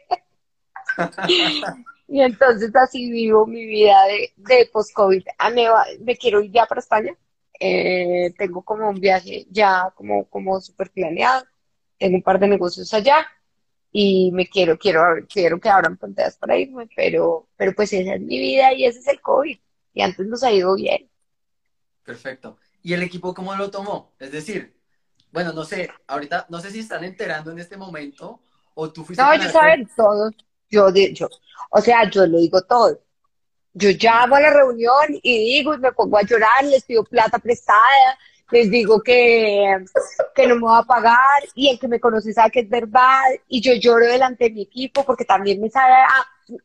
[2.12, 5.24] Y entonces así vivo mi vida de, de post-COVID.
[6.02, 7.15] Me, quiero ir ya para España.
[7.58, 11.45] Eh, tengo como un viaje ya como, como súper planeado.
[11.97, 13.26] Tengo un par de negocios allá
[13.93, 18.21] y me quiero, quiero, quiero que abran fronteras para irme, pero, pero pues esa es
[18.21, 19.58] mi vida y ese es el COVID.
[19.93, 21.10] Y antes nos ha ido bien.
[22.04, 22.58] Perfecto.
[22.84, 24.12] ¿Y el equipo cómo lo tomó?
[24.19, 24.76] Es decir,
[25.32, 28.41] bueno, no sé, ahorita no sé si están enterando en este momento
[28.74, 30.30] o tú fuiste No, ellos saben todo.
[30.72, 31.30] Yo, yo,
[31.70, 33.00] o sea, yo lo digo todo.
[33.74, 37.40] Yo llamo a la reunión y digo y me pongo a llorar, les pido plata
[37.40, 38.18] prestada,
[38.52, 39.78] les digo que,
[40.36, 43.22] que no me va a pagar y el que me conoce sabe que es verdad
[43.48, 46.58] y yo lloro delante de mi equipo porque también me sabe a,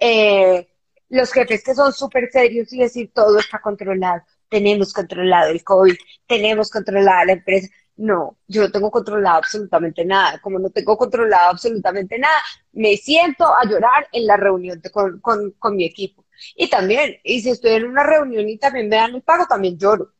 [0.00, 0.68] eh,
[1.08, 5.96] los jefes que son súper serios y decir todo está controlado, tenemos controlado el COVID,
[6.26, 7.68] tenemos controlada la empresa.
[8.00, 10.40] No, yo no tengo controlado absolutamente nada.
[10.40, 12.38] Como no tengo controlado absolutamente nada,
[12.72, 16.24] me siento a llorar en la reunión de- con, con, con mi equipo.
[16.56, 19.76] Y también, y si estoy en una reunión y también me dan el pago, también
[19.78, 20.14] lloro.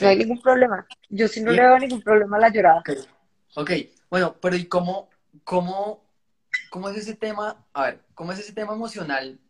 [0.00, 0.86] No hay ningún problema.
[1.08, 2.80] Yo sí no le veo ningún problema a la llorada.
[2.80, 2.90] Ok,
[3.54, 3.70] ok.
[4.10, 5.08] bueno, pero ¿y cómo,
[5.44, 6.04] cómo,
[6.68, 7.66] cómo es ese tema?
[7.72, 9.40] A ver, ¿cómo es ese tema emocional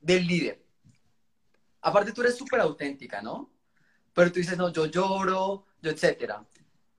[0.00, 0.64] del líder?
[1.82, 3.50] Aparte tú eres súper auténtica, ¿no?
[4.12, 6.44] Pero tú dices, no, yo lloro, yo etcétera.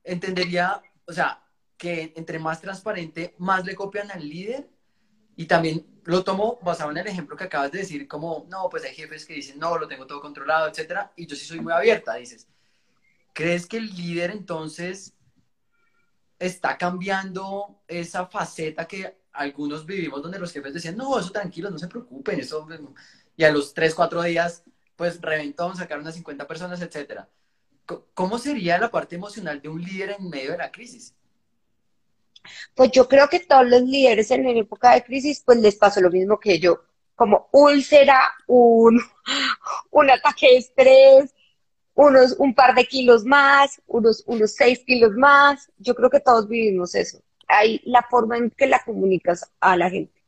[0.02, 1.42] Entendería, o sea,
[1.76, 4.68] que entre más transparente, más le copian al líder.
[5.36, 8.84] Y también lo tomo basado en el ejemplo que acabas de decir, como, no, pues
[8.84, 11.12] hay jefes que dicen, no, lo tengo todo controlado, etcétera.
[11.16, 12.48] Y yo sí soy muy abierta, dices.
[13.32, 15.14] ¿Crees que el líder entonces
[16.38, 21.78] está cambiando esa faceta que algunos vivimos donde los jefes decían, no, eso tranquilo, no
[21.78, 22.66] se preocupen, eso...
[23.34, 24.62] Y a los tres, cuatro días,
[25.02, 27.28] pues reventón, sacaron a 50 personas, etcétera.
[28.14, 31.12] ¿Cómo sería la parte emocional de un líder en medio de la crisis?
[32.76, 36.08] Pues yo creo que todos los líderes en época de crisis, pues les pasó lo
[36.08, 36.84] mismo que yo,
[37.16, 39.00] como úlcera, un,
[39.90, 41.34] un ataque de estrés,
[41.94, 45.68] unos, un par de kilos más, unos, unos seis kilos más.
[45.78, 47.20] Yo creo que todos vivimos eso.
[47.48, 50.21] Hay la forma en que la comunicas a la gente.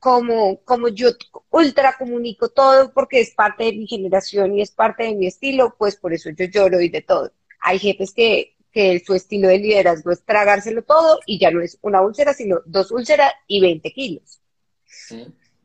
[0.00, 1.10] Como, como yo
[1.50, 5.76] ultra comunico todo porque es parte de mi generación y es parte de mi estilo,
[5.78, 7.32] pues por eso yo lloro y de todo.
[7.60, 11.78] Hay jefes que, que su estilo de liderazgo es tragárselo todo y ya no es
[11.82, 14.40] una úlcera, sino dos úlceras y 20 kilos.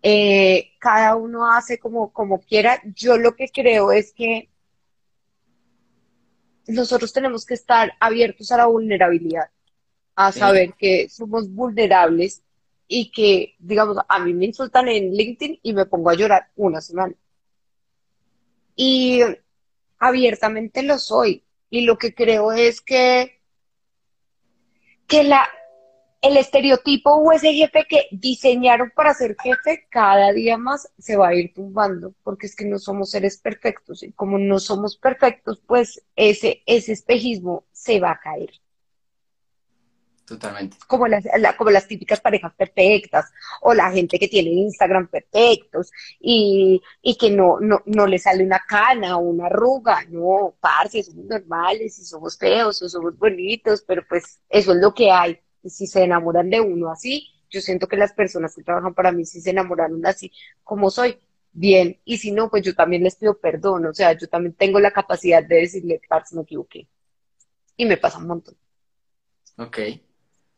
[0.07, 2.81] Eh, cada uno hace como, como quiera.
[2.93, 4.49] Yo lo que creo es que
[6.67, 9.49] nosotros tenemos que estar abiertos a la vulnerabilidad,
[10.15, 12.43] a saber que somos vulnerables
[12.87, 16.81] y que, digamos, a mí me insultan en LinkedIn y me pongo a llorar una
[16.81, 17.15] semana.
[18.75, 19.21] Y
[19.99, 21.43] abiertamente lo soy.
[21.69, 23.41] Y lo que creo es que,
[25.07, 25.47] que la,
[26.21, 31.29] el estereotipo o ese jefe que diseñaron para ser jefe cada día más se va
[31.29, 35.61] a ir tumbando, porque es que no somos seres perfectos y como no somos perfectos,
[35.65, 38.51] pues ese, ese espejismo se va a caer.
[40.25, 40.77] Totalmente.
[40.87, 41.23] Como las,
[41.55, 47.29] como las típicas parejas perfectas o la gente que tiene Instagram perfectos y, y que
[47.29, 50.03] no, no, no le sale una cana o una arruga.
[50.09, 54.93] No, parce, somos normales y somos feos o somos bonitos, pero pues eso es lo
[54.93, 58.93] que hay si se enamoran de uno así, yo siento que las personas que trabajan
[58.93, 60.31] para mí si se enamoraron así
[60.63, 61.17] como soy,
[61.51, 64.79] bien, y si no, pues yo también les pido perdón, o sea, yo también tengo
[64.79, 66.87] la capacidad de decirle, parce, me equivoqué.
[67.77, 68.55] Y me pasa un montón.
[69.57, 69.79] Ok,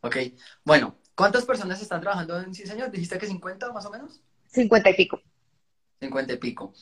[0.08, 0.18] ok.
[0.64, 2.92] Bueno, ¿cuántas personas están trabajando en Sí Señor?
[2.92, 4.22] ¿Dijiste que 50 más o menos?
[4.48, 5.22] 50 y pico.
[6.00, 6.74] 50 y pico.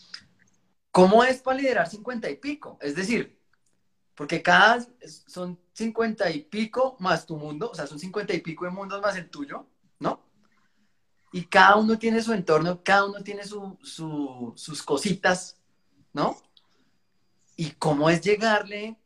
[0.92, 2.78] ¿Cómo es para liderar 50 y pico?
[2.82, 3.38] Es decir,
[4.16, 4.86] porque cada
[5.28, 9.02] son 50 y pico más tu mundo, o sea, son 50 y pico de mundos
[9.02, 9.68] más el tuyo,
[10.00, 10.26] ¿no?
[11.34, 15.60] Y cada uno tiene su entorno, cada uno tiene sus cositas,
[16.14, 16.38] ¿no?
[17.58, 18.98] Y cómo es llegarle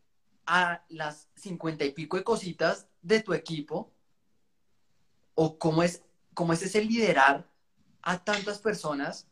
[0.46, 3.92] a las 50 y pico de cositas de tu equipo,
[5.42, 7.48] o cómo es, cómo es ese liderar
[8.02, 9.26] a tantas personas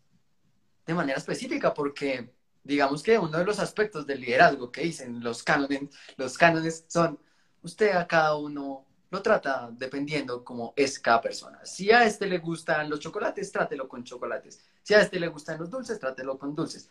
[0.85, 5.43] de manera específica, porque digamos que uno de los aspectos del liderazgo que dicen los
[5.43, 7.19] cánones, los cánones son,
[7.61, 11.59] usted a cada uno lo trata dependiendo cómo es cada persona.
[11.65, 14.63] Si a este le gustan los chocolates, trátelo con chocolates.
[14.83, 16.89] Si a este le gustan los dulces, trátelo con dulces.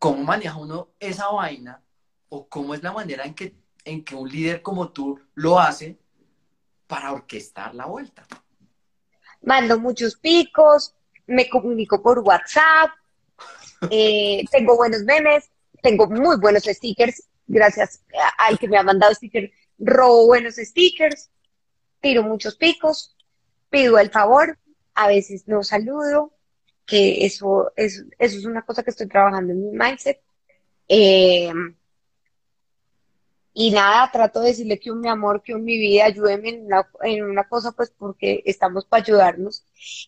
[0.00, 1.80] ¿Cómo maneja uno esa vaina?
[2.28, 5.96] ¿O cómo es la manera en que, en que un líder como tú lo hace
[6.88, 8.26] para orquestar la vuelta?
[9.42, 10.94] Mando muchos picos,
[11.26, 12.90] me comunico por WhatsApp,
[13.90, 15.50] eh, tengo buenos memes,
[15.82, 18.02] tengo muy buenos stickers, gracias
[18.38, 21.30] al que me ha mandado stickers, robo buenos stickers,
[22.00, 23.16] tiro muchos picos,
[23.70, 24.58] pido el favor,
[24.94, 26.32] a veces no saludo,
[26.84, 30.20] que eso, eso es una cosa que estoy trabajando en mi mindset.
[30.88, 31.52] Eh,
[33.60, 36.66] y nada, trato de decirle que un mi amor, que un mi vida, ayúdeme en
[36.66, 39.64] una, en una cosa, pues porque estamos para ayudarnos.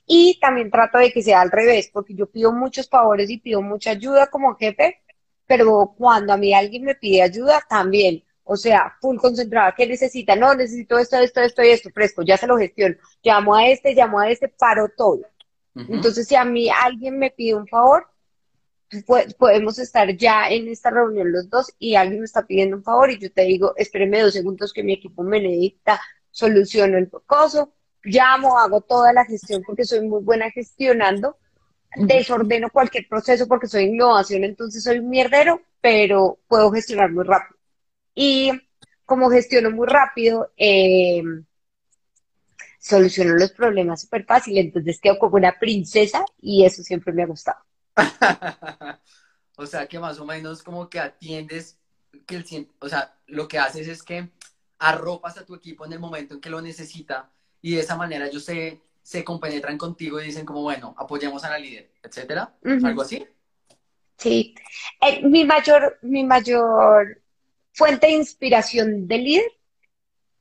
[0.06, 3.60] Y también trato de que sea al revés, porque yo pido muchos favores y pido
[3.60, 5.00] mucha ayuda como jefe,
[5.48, 8.22] pero cuando a mí alguien me pide ayuda, también.
[8.44, 10.36] O sea, full concentrada, ¿qué necesita?
[10.36, 12.94] No, necesito esto, esto, esto y esto, fresco, ya se lo gestiono.
[13.20, 15.22] Llamo a este, llamo a este, paro todo.
[15.74, 18.06] Entonces, si a mí alguien me pide un favor,
[19.38, 23.11] podemos estar ya en esta reunión los dos y alguien me está pidiendo un favor
[23.11, 26.00] y yo te digo, espéreme dos segundos que mi equipo me necesita,
[26.31, 27.72] soluciono el coso,
[28.03, 31.38] llamo, hago toda la gestión porque soy muy buena gestionando,
[31.96, 37.59] desordeno cualquier proceso porque soy innovación, entonces soy un mierdero, pero puedo gestionar muy rápido.
[38.14, 38.53] Y
[39.05, 41.22] como gestiono muy rápido, eh,
[42.79, 47.26] soluciono los problemas súper fácil, entonces quedo como una princesa y eso siempre me ha
[47.26, 47.59] gustado.
[49.56, 51.78] o sea, que más o menos como que atiendes,
[52.26, 54.30] que el, o sea, lo que haces es que
[54.78, 58.26] arropas a tu equipo en el momento en que lo necesita y de esa manera
[58.26, 63.02] ellos se, se compenetran contigo y dicen como, bueno, apoyemos a la líder, etcétera, algo
[63.02, 63.26] así.
[64.16, 64.54] Sí,
[65.00, 67.22] eh, mi mayor, mi mayor
[67.72, 69.52] fuente de inspiración de líder,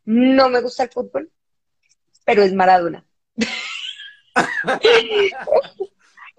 [0.06, 1.32] no me gusta el fútbol,
[2.26, 3.06] pero es Maradona.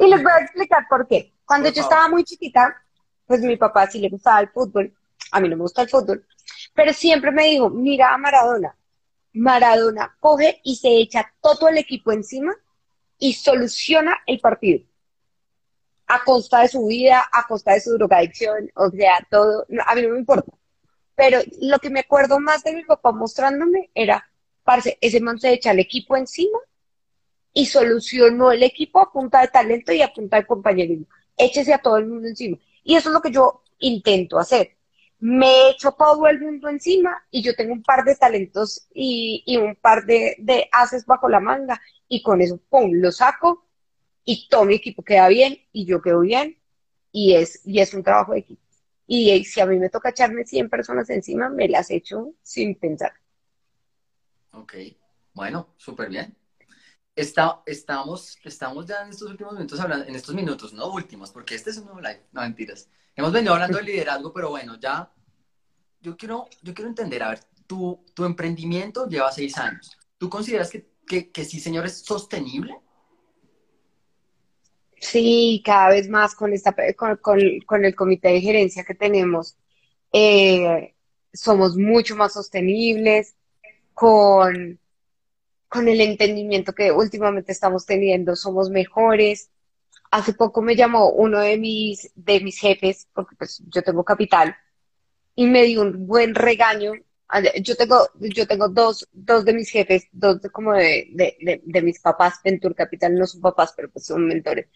[0.01, 1.33] y les voy a explicar por qué.
[1.45, 2.83] Cuando yo estaba muy chiquita,
[3.27, 4.93] pues mi papá sí le gustaba el fútbol,
[5.31, 6.27] a mí no me gusta el fútbol,
[6.75, 8.77] pero siempre me dijo, mira a Maradona,
[9.33, 12.55] Maradona coge y se echa todo el equipo encima
[13.19, 14.85] y soluciona el partido.
[16.07, 20.03] A costa de su vida, a costa de su drogadicción, o sea, todo, a mí
[20.03, 20.51] no me importa.
[21.15, 24.27] Pero lo que me acuerdo más de mi papá mostrándome era
[25.01, 26.59] ese man se echa el equipo encima
[27.53, 31.07] y solucionó el equipo a punta de talento y a punta de compañerismo.
[31.37, 32.59] Échese a todo el mundo encima.
[32.85, 34.77] Y eso es lo que yo intento hacer.
[35.19, 39.77] Me echo todo el mundo encima y yo tengo un par de talentos y, un
[39.77, 43.67] par de, de haces bajo la manga y con eso, pum, lo saco
[44.25, 46.59] y todo mi equipo queda bien y yo quedo bien
[47.13, 48.63] y es, y es un trabajo de equipo.
[49.07, 53.13] Y si a mí me toca echarme 100 personas encima, me las echo sin pensar.
[54.53, 54.75] Ok,
[55.35, 56.37] bueno, súper bien.
[57.21, 61.55] Está, estamos, estamos ya en estos últimos minutos hablando, en estos minutos, no últimos, porque
[61.55, 62.89] este es un nuevo live, no mentiras.
[63.15, 65.13] Hemos venido hablando de liderazgo, pero bueno, ya
[66.01, 69.99] yo quiero, yo quiero entender, a ver, tu, tu emprendimiento lleva seis años.
[70.17, 72.75] ¿Tú consideras que, que, sí, señor, es sostenible?
[74.99, 77.19] Sí, cada vez más con, esta, con,
[77.67, 79.59] con, el comité de gerencia que tenemos,
[80.11, 80.95] eh,
[81.35, 83.35] somos mucho más sostenibles,
[83.93, 84.81] con,
[85.71, 89.51] con el entendimiento que últimamente estamos teniendo, somos mejores.
[90.11, 94.55] Hace poco me llamó uno de mis, de mis jefes, porque pues yo tengo capital,
[95.35, 96.93] y me dio un buen regaño.
[97.63, 102.01] Yo tengo, yo tengo dos, dos de mis jefes, dos como de, de, de, mis
[102.01, 104.67] papás, Venture Capital, no son papás, pero pues son mentores.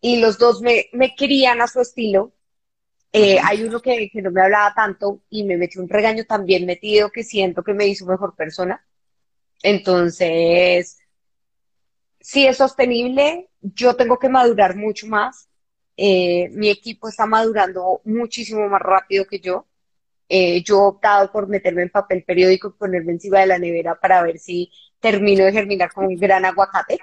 [0.00, 2.32] Y los dos me, me querían a su estilo,
[3.12, 7.10] eh, hay uno que, no me hablaba tanto y me metió un regaño también metido
[7.10, 8.84] que siento que me hizo mejor persona.
[9.62, 10.98] Entonces,
[12.20, 15.48] si es sostenible, yo tengo que madurar mucho más.
[15.96, 19.66] Eh, mi equipo está madurando muchísimo más rápido que yo.
[20.28, 23.98] Eh, yo he optado por meterme en papel periódico y ponerme encima de la nevera
[24.00, 24.70] para ver si
[25.00, 26.98] termino de germinar con un gran aguacate.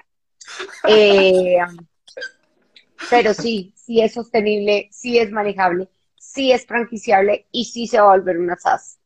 [3.10, 5.88] pero sí, sí es sostenible, sí es manejable
[6.20, 9.00] sí es franquiciable y sí se va a volver una SaaS,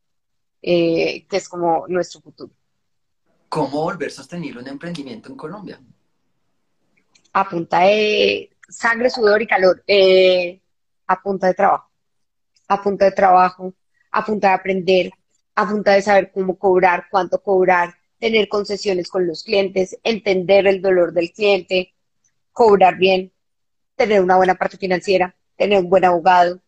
[0.60, 2.52] eh, que es como nuestro futuro.
[3.54, 5.80] ¿Cómo volver sostenible un emprendimiento en Colombia?
[7.34, 10.60] A punta de sangre, sudor y calor, eh,
[11.06, 11.88] a punta de trabajo,
[12.66, 13.72] a punta de trabajo,
[14.10, 15.12] a punta de aprender,
[15.54, 20.82] a punta de saber cómo cobrar, cuánto cobrar, tener concesiones con los clientes, entender el
[20.82, 21.94] dolor del cliente,
[22.50, 23.32] cobrar bien,
[23.94, 26.60] tener una buena parte financiera, tener un buen abogado,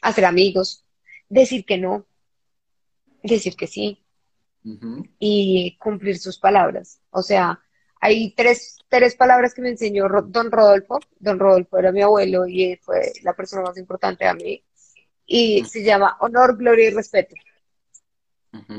[0.00, 0.84] hacer amigos,
[1.28, 2.06] decir que no,
[3.24, 4.04] decir que sí
[5.18, 7.00] y cumplir sus palabras.
[7.10, 7.60] O sea,
[8.00, 11.00] hay tres, tres palabras que me enseñó don Rodolfo.
[11.18, 14.64] Don Rodolfo era mi abuelo y fue la persona más importante a mí.
[15.26, 17.34] Y se llama honor, gloria y respeto.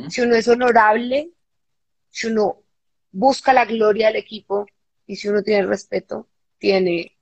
[0.09, 1.31] Si uno es honorable,
[2.09, 2.63] si uno
[3.11, 4.65] busca la gloria del equipo
[5.05, 7.17] y si uno tiene respeto, tiene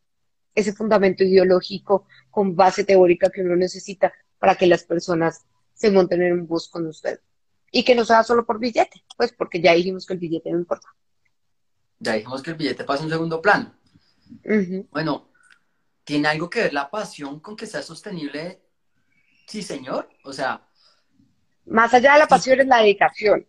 [0.56, 6.22] ese fundamento ideológico con base teórica que uno necesita para que las personas se monten
[6.24, 7.20] en un bus con usted.
[7.72, 10.60] Y que no sea solo por billete, pues porque ya dijimos que el billete no
[10.60, 10.88] importa.
[12.00, 13.74] Ya dijimos que el billete pasa en segundo plano.
[14.92, 15.30] Bueno,
[16.04, 18.62] ¿tiene algo que ver la pasión con que sea sostenible?
[19.48, 20.10] Sí, señor.
[20.24, 20.68] O sea.
[21.66, 23.46] Más allá de la pasión es la dedicación.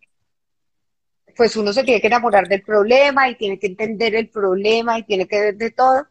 [1.37, 5.05] Pues uno se tiene que enamorar del problema y tiene que entender el problema y
[5.05, 6.09] tiene que ver de todo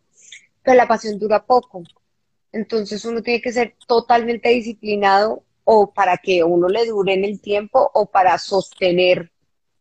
[0.68, 1.82] pero la pasión dura poco.
[2.52, 7.42] Entonces uno tiene que ser totalmente disciplinado o para que uno le dure en el
[7.42, 9.30] tiempo o para sostener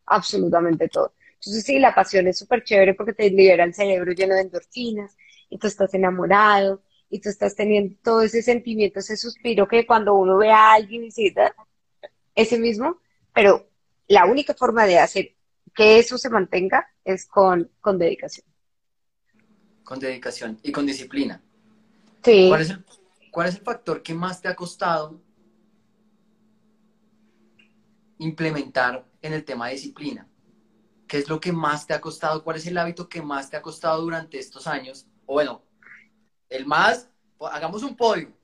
[0.06, 1.14] absolutamente todo.
[1.34, 5.16] Entonces sí, la pasión es súper chévere porque te libera el cerebro lleno de endorfinas
[5.48, 10.14] y tú estás enamorado y tú estás teniendo todo ese sentimiento, ese suspiro que cuando
[10.14, 11.54] uno ve a alguien visita
[12.34, 13.00] ese mismo,
[13.32, 13.68] pero
[14.08, 15.36] la única forma de hacer
[15.72, 18.44] que eso se mantenga es con, con dedicación
[19.84, 21.40] con dedicación y con disciplina.
[22.24, 22.48] Sí.
[22.48, 22.84] ¿Cuál es, el,
[23.30, 25.22] ¿Cuál es el factor que más te ha costado
[28.18, 30.28] implementar en el tema de disciplina?
[31.06, 32.42] ¿qué es lo que más te ha costado?
[32.42, 35.06] ¿Cuál es el hábito que más te ha costado durante estos años?
[35.24, 35.64] O bueno,
[36.48, 38.36] el más, pues, hagamos un podio.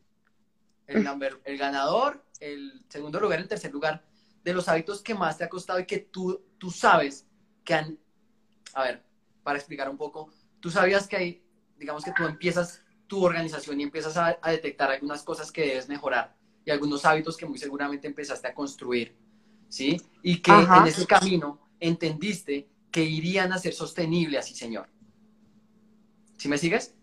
[0.87, 1.07] El,
[1.45, 4.05] el ganador, el segundo lugar, el tercer lugar,
[4.43, 7.27] de los hábitos que más te ha costado y que tú, tú sabes
[7.65, 7.99] que han,
[8.75, 9.05] a ver,
[9.43, 11.47] para explicar un poco, tú sabías que hay,
[11.77, 16.37] digamos que tú empiezas tu organización y empiezas a, detectar algunas cosas que debes mejorar
[16.65, 19.17] y algunos hábitos que muy seguramente empezaste a construir,
[19.73, 20.03] ¿sí?
[20.23, 24.87] Y que en ese camino entendiste que irían a ser sostenibles así, Señor.
[26.37, 26.95] ¿Sí me sigues?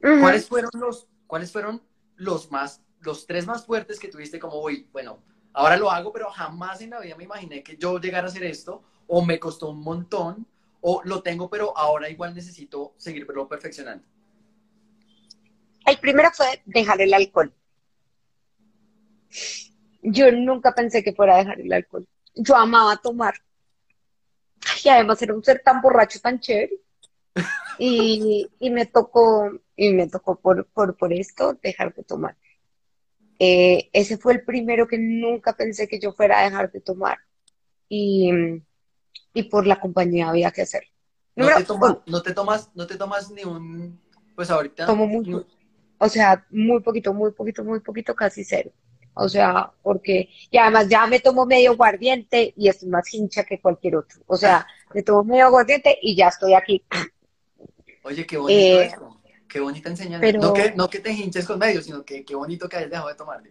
[0.00, 1.82] ¿Cuáles fueron los, cuáles fueron
[2.14, 5.18] los más, los tres más fuertes que tuviste como, uy, bueno,
[5.52, 8.44] ahora lo hago, pero jamás en la vida me imaginé que yo llegara a hacer
[8.44, 10.46] esto, o me costó un montón,
[10.82, 14.06] o lo tengo, pero ahora igual necesito seguirlo perfeccionando?
[15.84, 17.52] El primero fue dejar el alcohol.
[20.08, 22.06] Yo nunca pensé que fuera a dejar el alcohol.
[22.34, 23.34] Yo amaba tomar.
[24.84, 26.78] Y además era un ser tan borracho, tan chévere.
[27.78, 32.36] Y, me tocó, y me tocó por, por, esto dejar de tomar.
[33.40, 37.18] Eh, ese fue el primero que nunca pensé que yo fuera a dejar de tomar.
[37.88, 38.30] Y,
[39.34, 40.84] y por la compañía había que hacer.
[41.34, 41.52] No, te,
[42.06, 44.00] no, te, tomas, no te tomas ni un,
[44.36, 44.86] pues ahorita.
[44.86, 45.46] Tomo mucho,
[45.98, 48.70] o sea, muy poquito, muy poquito, muy poquito, casi cero.
[49.18, 53.58] O sea, porque, y además ya me tomo medio guardiente y estoy más hincha que
[53.60, 54.20] cualquier otro.
[54.26, 56.84] O sea, me tomo medio guardiente y ya estoy aquí.
[58.02, 59.20] Oye, qué bonito eh, eso.
[59.48, 60.32] Qué bonita enseñanza.
[60.32, 63.08] No, que, no que te hinches con medio, sino que qué bonito que hayas dejado
[63.08, 63.42] de tomar.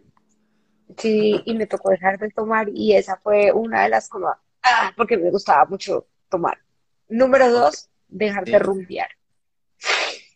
[0.99, 4.93] Sí, y me tocó dejar de tomar y esa fue una de las como, ah,
[4.95, 6.59] porque me gustaba mucho tomar.
[7.09, 9.09] Número dos, dejar de rumbear.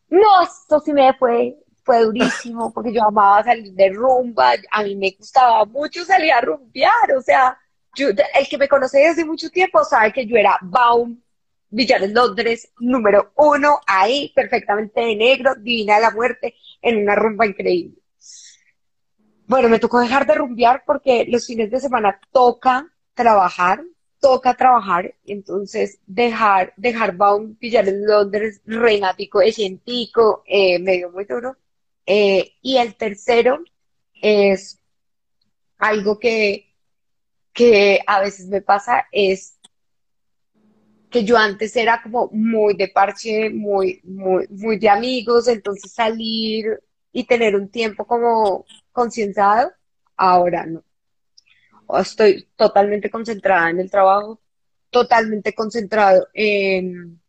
[0.09, 1.55] No, esto sí me fue,
[1.89, 6.39] fue durísimo porque yo amaba salir de rumba, a mí me gustaba mucho salir a
[6.39, 7.57] rumbear, o sea,
[7.97, 11.19] el que me conoce desde mucho tiempo sabe que yo era Baum,
[11.71, 17.47] Villares Londres, número uno, ahí, perfectamente de negro, divina de la muerte, en una rumba
[17.47, 17.97] increíble.
[19.47, 23.83] Bueno, me tocó dejar de rumbear porque los fines de semana toca trabajar,
[24.19, 31.57] toca trabajar, entonces dejar, dejar Baum, Villares Londres, de Cientico, eh, medio muy duro.
[32.11, 33.63] Eh, y el tercero
[34.19, 34.79] es
[35.77, 36.73] algo que,
[37.53, 39.59] que a veces me pasa, es
[41.11, 46.79] que yo antes era como muy de parche, muy, muy, muy de amigos, entonces salir
[47.11, 49.71] y tener un tiempo como concienciado,
[50.17, 50.83] ahora no.
[51.99, 54.41] Estoy totalmente concentrada en el trabajo,
[54.89, 57.21] totalmente concentrado en,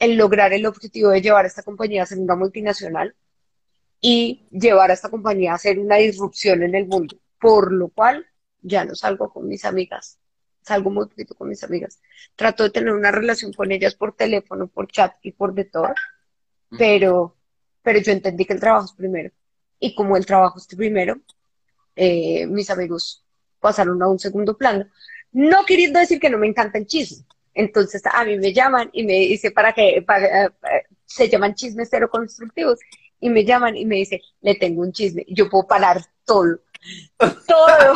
[0.00, 3.14] en lograr el objetivo de llevar a esta compañía a ser una multinacional
[4.00, 8.26] y llevar a esta compañía a hacer una disrupción en el mundo, por lo cual
[8.62, 10.18] ya no salgo con mis amigas
[10.66, 12.00] salgo muy poquito con mis amigas.
[12.34, 15.94] Trato de tener una relación con ellas por teléfono, por chat y por de todo,
[16.76, 17.36] pero,
[17.82, 19.30] pero yo entendí que el trabajo es primero.
[19.78, 21.20] Y como el trabajo es primero,
[21.94, 23.24] eh, mis amigos
[23.60, 24.86] pasaron a un segundo plano.
[25.30, 27.24] No queriendo decir que no me encanta el chisme.
[27.54, 30.52] Entonces a mí me llaman y me dice para que para,
[31.04, 32.78] se llaman chismes cero constructivos
[33.20, 35.24] y me llaman y me dice le tengo un chisme.
[35.28, 36.60] Yo puedo parar todo,
[37.18, 37.94] todo.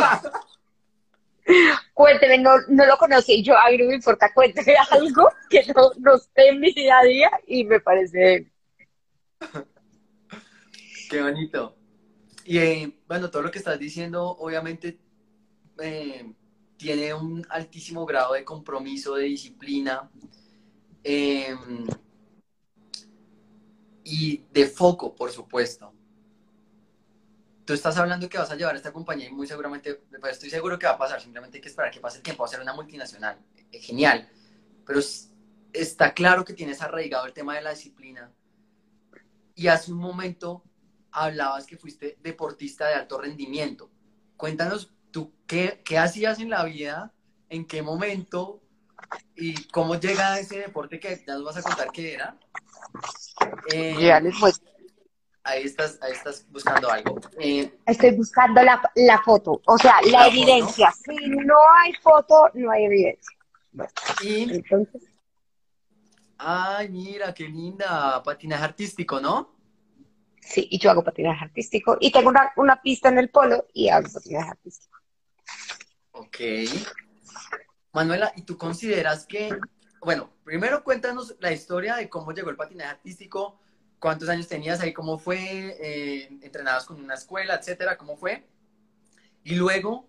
[1.94, 5.90] Cuénteme, no, no lo conocí, yo a mí no me importa, cuénteme algo que no,
[5.98, 8.50] no esté en mi día a día y me parece...
[11.10, 11.76] Qué bonito.
[12.44, 14.98] Y eh, bueno, todo lo que estás diciendo obviamente
[15.80, 16.32] eh,
[16.76, 20.08] tiene un altísimo grado de compromiso, de disciplina
[21.02, 21.86] em,
[24.10, 25.92] y de foco, por supuesto.
[27.64, 30.76] Tú estás hablando que vas a llevar esta compañía y muy seguramente, pues estoy seguro
[30.78, 32.60] que va a pasar, simplemente hay que esperar que pase el tiempo, va a ser
[32.60, 33.38] una multinacional,
[33.70, 34.28] eh, genial,
[34.84, 34.98] pero
[35.72, 38.32] está claro que tienes arraigado el tema de la disciplina.
[39.54, 40.64] Y hace un momento
[41.12, 43.92] hablabas que fuiste deportista de alto rendimiento.
[44.36, 47.12] Cuéntanos tú qué, qué hacías en la vida,
[47.48, 48.60] en qué momento
[49.36, 52.36] y cómo llega a ese deporte que ya nos vas a contar qué era.
[53.72, 54.34] Eh, ya les
[55.44, 57.20] ahí estás, ahí estás buscando algo.
[57.38, 60.92] Eh, Estoy buscando la, la, foto, o sea, la, evidencia.
[60.92, 63.36] Si no hay foto, no hay evidencia.
[64.22, 64.54] y...
[64.54, 65.02] Entonces.
[66.38, 68.22] Ay, mira, qué linda.
[68.22, 69.54] Patinaje artístico, ¿no?
[70.40, 71.98] Sí, y yo hago patinaje artístico.
[72.00, 74.98] Y tengo una, una pista en el polo y hago patinaje artístico.
[76.12, 76.38] Ok.
[77.92, 79.50] Manuela, ¿y tú consideras que,
[80.00, 83.58] bueno, primero cuéntanos la historia de cómo llegó el patinaje artístico,
[83.98, 88.46] cuántos años tenías ahí, cómo fue, eh, entrenabas con una escuela, etcétera, cómo fue.
[89.44, 90.08] Y luego,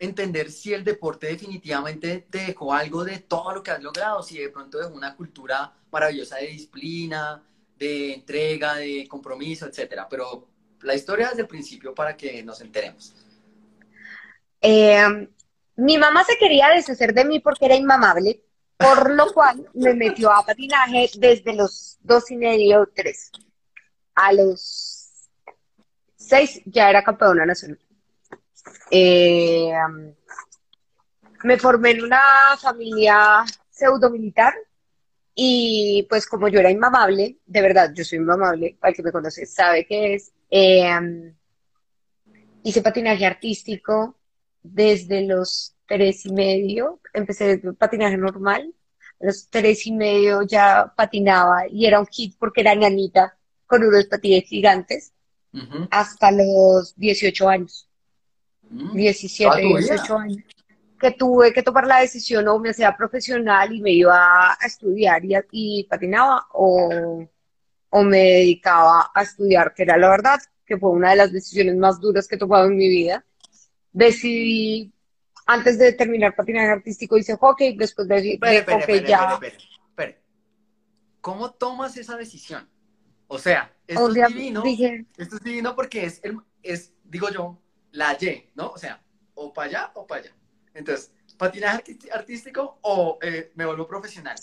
[0.00, 4.38] entender si el deporte definitivamente te dejó algo de todo lo que has logrado, si
[4.38, 7.42] de pronto dejó una cultura maravillosa de disciplina,
[7.76, 10.08] de entrega, de compromiso, etcétera.
[10.10, 10.48] Pero
[10.82, 13.14] la historia desde el principio para que nos enteremos.
[14.60, 15.28] Eh,
[15.76, 18.42] mi mamá se quería deshacer de mí porque era inmamable,
[18.82, 23.30] por lo cual me metió a patinaje desde los dos y medio, tres.
[24.14, 25.28] A los
[26.16, 27.78] seis ya era campeona nacional.
[28.90, 29.72] Eh,
[31.44, 32.20] me formé en una
[32.60, 34.54] familia pseudo militar
[35.34, 39.12] y pues como yo era inmamable, de verdad, yo soy inmamable, para el que me
[39.12, 41.32] conoce sabe que es, eh,
[42.62, 44.18] hice patinaje artístico
[44.62, 48.72] desde los tres y medio, empecé patinaje normal,
[49.20, 53.36] a los tres y medio ya patinaba y era un hit porque era ñanita
[53.66, 55.12] con unos patines gigantes
[55.52, 55.86] Ujú.
[55.90, 57.86] hasta los 18 años.
[58.94, 59.94] 17, Toda tu vida.
[59.94, 60.42] 18 años,
[60.98, 65.22] que tuve que tomar la decisión o me hacía profesional y me iba a estudiar
[65.26, 67.28] y, y patinaba o,
[67.90, 71.76] o me dedicaba a estudiar, que era la verdad, que fue una de las decisiones
[71.76, 73.26] más duras que he tomado en mi vida.
[73.92, 74.90] Decidí,
[75.46, 79.40] antes de terminar patinaje artístico, hice hockey, después de, de espere, hockey espere, ya...
[79.88, 80.22] espere.
[81.20, 82.68] ¿Cómo tomas esa decisión?
[83.28, 84.62] O sea, esto es divino.
[84.62, 87.58] dije, Esto es divino porque es, el, es, digo yo,
[87.92, 88.70] la Y, ¿no?
[88.70, 89.02] O sea,
[89.34, 90.36] o para allá o para allá.
[90.74, 91.82] Entonces, patinaje
[92.12, 94.36] artístico o eh, me vuelvo profesional.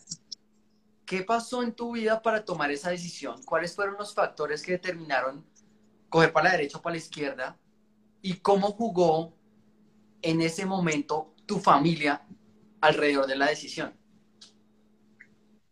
[1.05, 3.43] ¿Qué pasó en tu vida para tomar esa decisión?
[3.43, 5.45] ¿Cuáles fueron los factores que determinaron
[6.07, 7.57] coger para la derecha o para la izquierda?
[8.21, 9.35] ¿Y cómo jugó
[10.21, 12.21] en ese momento tu familia
[12.81, 13.93] alrededor de la decisión?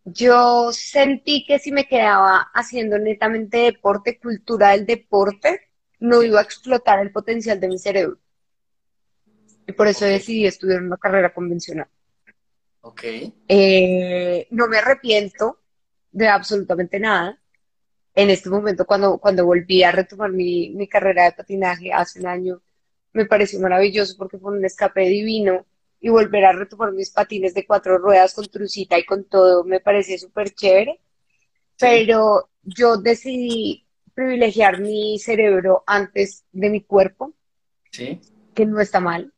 [0.06, 5.70] Yo sentí que si me quedaba haciendo netamente deporte, cultura del deporte,
[6.00, 8.18] no iba a explotar el potencial de mi cerebro.
[9.68, 11.90] Y por eso decidí estudiar una carrera convencional.
[12.82, 13.04] Ok.
[13.50, 15.60] Eh, no me arrepiento
[16.10, 17.38] de absolutamente nada.
[18.16, 22.28] En este momento, cuando, cuando volví a retomar mi, mi carrera de patinaje hace un
[22.28, 22.62] año,
[23.18, 25.66] me pareció maravilloso porque fue un escape divino
[26.00, 29.80] y volver a retomar mis patines de cuatro ruedas con trucita y con todo me
[29.80, 31.02] pareció súper chévere.
[31.80, 37.34] Pero yo decidí privilegiar mi cerebro antes de mi cuerpo,
[37.92, 38.20] Sí.
[38.54, 39.34] que no está mal.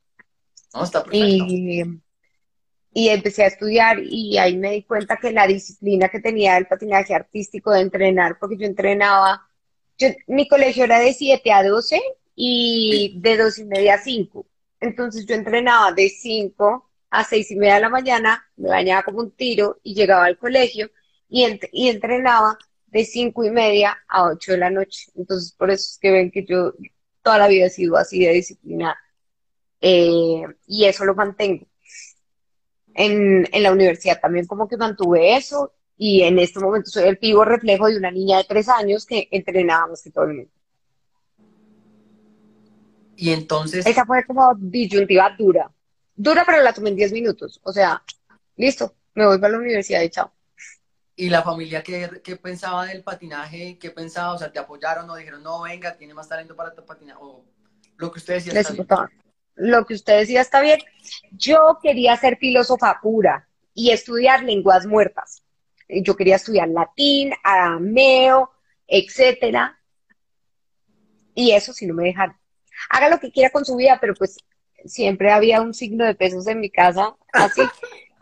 [0.73, 1.45] No, está perfecto.
[1.47, 1.83] Y,
[2.93, 6.67] y empecé a estudiar y ahí me di cuenta que la disciplina que tenía del
[6.67, 9.47] patinaje artístico de entrenar, porque yo entrenaba,
[9.97, 12.01] yo, mi colegio era de 7 a 12
[12.41, 14.47] y de 2 y media a 5.
[14.79, 19.19] Entonces yo entrenaba de 5 a 6 y media de la mañana, me bañaba como
[19.19, 20.89] un tiro y llegaba al colegio
[21.27, 25.11] y, ent- y entrenaba de 5 y media a 8 de la noche.
[25.15, 26.73] Entonces por eso es que ven que yo
[27.23, 28.97] toda la vida he sido así de disciplinada.
[29.81, 31.67] Eh, y eso lo mantengo.
[32.93, 37.17] En, en la universidad también como que mantuve eso y en este momento soy el
[37.17, 40.51] vivo reflejo de una niña de tres años que entrenaba más que todo el mundo.
[43.19, 45.69] Y entonces, Esa fue como disyuntiva dura.
[46.15, 47.59] Dura, pero la tomé en 10 minutos.
[47.63, 48.01] O sea,
[48.55, 50.31] listo, me voy para la universidad y chao.
[51.17, 53.77] ¿y la familia qué, qué pensaba del patinaje?
[53.77, 54.31] ¿Qué pensaba?
[54.31, 57.17] O sea, ¿te apoyaron o dijeron, no, venga, tiene más talento para patinar?
[57.19, 57.43] O
[57.97, 59.21] lo que usted decía Les está bien.
[59.55, 60.79] Lo que usted decía está bien.
[61.31, 65.43] Yo quería ser filósofa pura y estudiar lenguas muertas.
[65.89, 68.51] Yo quería estudiar latín, arameo,
[68.87, 69.77] etcétera.
[71.35, 72.37] Y eso si no me dejaron.
[72.89, 74.37] Haga lo que quiera con su vida, pero pues
[74.85, 77.61] siempre había un signo de pesos en mi casa, así.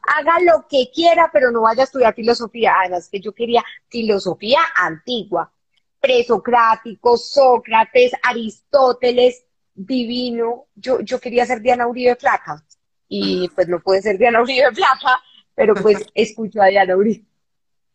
[0.02, 2.76] Haga lo que quiera, pero no vaya a estudiar filosofía.
[2.80, 5.52] Además que yo quería filosofía antigua,
[6.00, 9.44] presocrático, Sócrates, Aristóteles,
[9.74, 10.68] divino.
[10.76, 12.64] Yo, yo quería ser Diana Uribe flaca
[13.10, 15.22] y pues no puede ser Diana Uribe flaca,
[15.54, 17.26] pero pues escucho a Diana Uribe.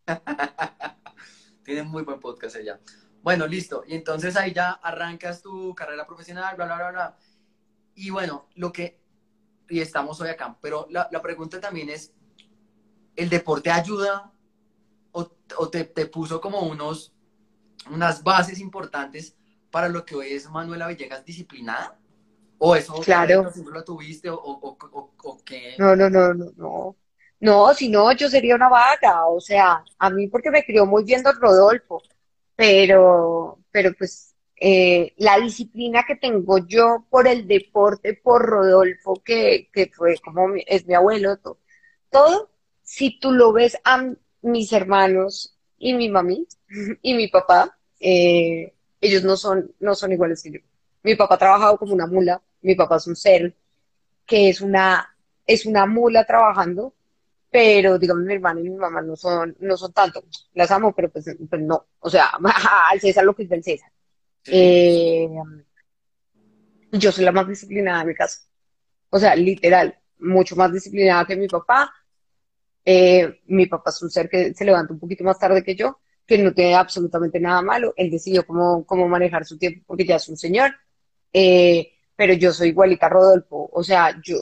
[1.65, 2.79] Tiene muy buen podcast ella.
[3.23, 3.85] Bueno, listo.
[3.87, 7.17] Y entonces ahí ya arrancas tu carrera profesional, bla, bla, bla, bla.
[7.95, 9.01] Y bueno, lo que...
[9.69, 10.59] Y estamos hoy acá.
[10.61, 12.13] Pero la, la pregunta también es,
[13.17, 14.33] ¿el deporte ayuda
[15.13, 17.15] o, o te, te puso como unos,
[17.91, 19.37] unas bases importantes
[19.71, 21.99] para lo que hoy es Manuela Villegas disciplinada?
[22.59, 23.53] ¿O eso Claro.
[23.53, 25.77] siempre lo tuviste o, o, o, o qué?
[25.79, 26.97] No, no, no, no, no.
[27.41, 29.27] No, si no, yo sería una vaga.
[29.27, 32.03] O sea, a mí porque me crió muy bien don Rodolfo,
[32.57, 39.69] pero, pero pues eh, la disciplina que tengo yo por el deporte, por Rodolfo, que,
[39.73, 41.59] que fue como mi- es mi abuelo, to-
[42.11, 42.51] todo,
[42.83, 44.05] si tú lo ves a
[44.43, 46.47] mis hermanos y mi mami
[47.03, 50.59] y mi papá, eh, ellos no son, no son iguales que yo.
[51.03, 53.53] Mi papá ha trabajado como una mula, mi papá es un cero,
[54.27, 56.95] que es una, es una mula trabajando,
[57.53, 60.25] pero digamos mi hermano y mi mamá no son, no son tanto,
[60.55, 62.33] las amo, pero pues, pues no, o sea,
[62.91, 63.93] al César lo que es del César.
[64.47, 65.29] Eh,
[66.93, 68.41] yo soy la más disciplinada de mi casa,
[69.11, 71.93] o sea, literal, mucho más disciplinada que mi papá.
[72.85, 76.01] Eh, mi papá es un ser que se levanta un poquito más tarde que yo,
[76.27, 77.93] que no tiene absolutamente nada malo.
[77.97, 80.73] Él decidió cómo, cómo manejar su tiempo porque ya es un señor.
[81.33, 83.69] Eh, pero yo soy igualita a Rodolfo.
[83.73, 84.39] O sea, yo,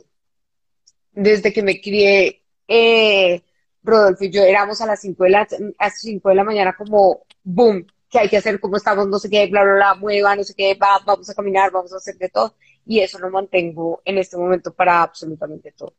[1.12, 2.39] desde que me crié,
[2.70, 3.42] eh,
[3.82, 6.76] Rodolfo y yo éramos a las 5 de la, a las 5 de la mañana
[6.76, 8.60] como, boom, ¿qué hay que hacer?
[8.60, 9.08] ¿Cómo estamos?
[9.08, 11.92] No sé qué, bla, bla, bla, mueva, no sé qué, va, vamos a caminar, vamos
[11.92, 12.54] a hacer de todo.
[12.86, 15.94] Y eso lo mantengo en este momento para absolutamente todo.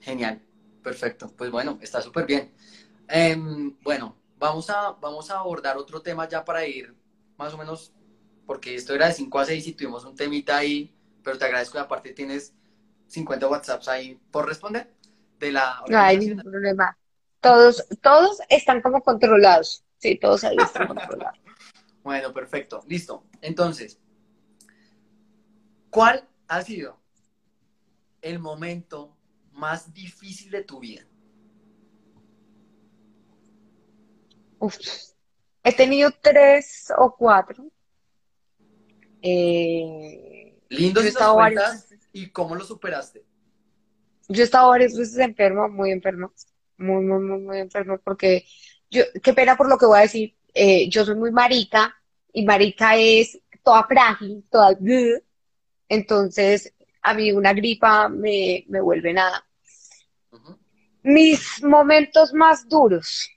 [0.00, 0.40] Genial,
[0.82, 1.30] perfecto.
[1.36, 2.54] Pues bueno, está súper bien.
[3.06, 6.94] Em, bueno, vamos a, vamos a abordar otro tema ya para ir
[7.36, 7.92] más o menos,
[8.46, 11.74] porque esto era de 5 a 6 y tuvimos un temita ahí, pero te agradezco
[11.74, 12.54] que aparte tienes
[13.08, 14.95] 50 WhatsApps ahí por responder
[15.38, 16.96] de la No hay ningún problema.
[17.40, 19.84] Todos, todos están como controlados.
[19.98, 21.38] Sí, todos ahí están controlados.
[22.02, 22.82] bueno, perfecto.
[22.88, 23.24] Listo.
[23.40, 24.00] Entonces,
[25.90, 26.98] ¿cuál ha sido
[28.22, 29.16] el momento
[29.52, 31.06] más difícil de tu vida?
[34.58, 34.76] Uf,
[35.62, 37.70] he tenido tres o cuatro.
[39.22, 41.12] Eh, Lindo si
[42.12, 43.24] y cómo lo superaste.
[44.28, 46.32] Yo he estado varias veces enferma, muy enferma,
[46.78, 48.44] muy, muy, muy, muy enferma, porque
[48.90, 51.94] yo, qué pena por lo que voy a decir, eh, yo soy muy marica,
[52.36, 54.76] y marica es toda frágil, toda,
[55.88, 59.46] entonces a mí una gripa me, me vuelve nada.
[61.02, 63.30] Mis momentos más duros.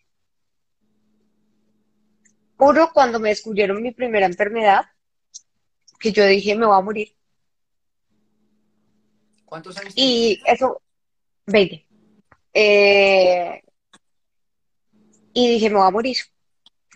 [2.57, 4.85] Uno, cuando me descubrieron mi primera enfermedad,
[5.97, 7.15] que yo dije, me voy a morir.
[9.49, 10.13] ¿Cuántos años tienes?
[10.13, 10.79] Y eso,
[11.47, 11.87] 20.
[12.53, 13.63] Eh,
[15.33, 16.17] y dije, me voy a morir.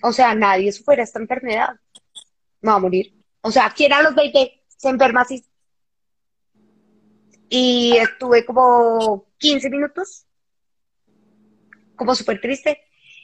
[0.04, 1.70] O sea, nadie supera esta enfermedad.
[2.62, 3.14] Me voy a morir.
[3.42, 5.44] O sea, ¿quién a los 20 se enferma así?
[7.50, 10.28] Y estuve como 15 minutos,
[11.96, 12.80] como súper triste.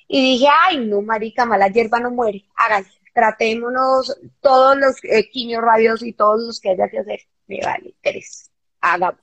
[0.07, 2.45] Y dije, ay, no, marica, mala hierba no muere.
[2.55, 7.19] Hágale, tratémonos todos los eh, quimios, radios y todos los que haya que hacer.
[7.47, 8.48] Me vale, Teresa,
[8.81, 9.21] hagamos.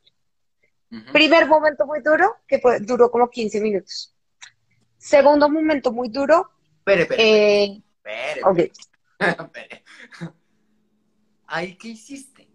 [0.91, 1.13] Ujú.
[1.13, 4.15] Primer momento muy duro, que fue- duró como 15 minutos.
[4.99, 7.23] Segundo momento muy duro, Espere, espere,
[7.65, 9.85] eh, espere, ok, espere.
[11.47, 12.49] ¿Ahí qué hiciste?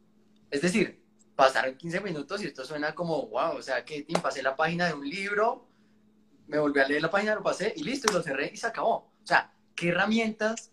[0.49, 1.02] Es decir,
[1.36, 4.93] pasaron 15 minutos y esto suena como, wow, o sea, que pasé la página de
[4.93, 5.68] un libro,
[6.47, 8.68] me volví a leer la página, lo pasé y listo, y lo cerré y se
[8.68, 9.14] acabó.
[9.24, 10.72] O sea, ¿qué herramientas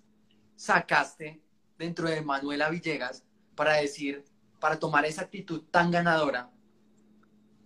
[0.57, 1.41] sacaste
[1.77, 3.25] dentro de Manuela Villegas
[3.55, 4.25] para decir,
[4.59, 6.51] para tomar esa actitud tan ganadora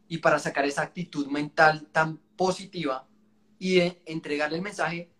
[0.09, 3.07] y para sacar esa actitud mental tan positiva
[3.59, 5.11] y de entregarle el mensaje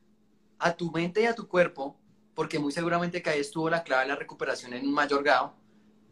[0.59, 1.99] a tu mente y a tu cuerpo,
[2.35, 5.55] porque muy seguramente que ahí estuvo la clave de la recuperación en un mayor grado,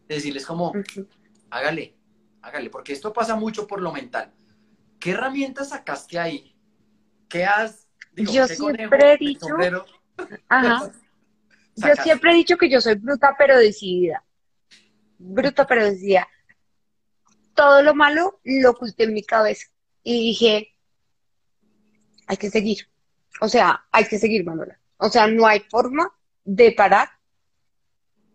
[0.07, 0.73] de decirles como,
[1.49, 1.95] hágale,
[2.41, 4.31] hágale, porque esto pasa mucho por lo mental.
[4.99, 6.55] ¿Qué herramientas sacaste ahí?
[7.29, 9.47] ¿Qué has, digo, Yo qué siempre conejo he dicho,
[10.49, 10.91] ajá,
[11.75, 14.23] yo siempre he dicho que yo soy bruta pero decidida,
[15.21, 16.27] bruta pero decidida.
[17.53, 19.67] Todo lo malo lo oculté en mi cabeza
[20.03, 20.75] y dije,
[22.27, 22.87] hay que seguir.
[23.39, 24.79] O sea, hay que seguir, Manuela.
[24.97, 26.13] O sea, no hay forma
[26.43, 27.09] de parar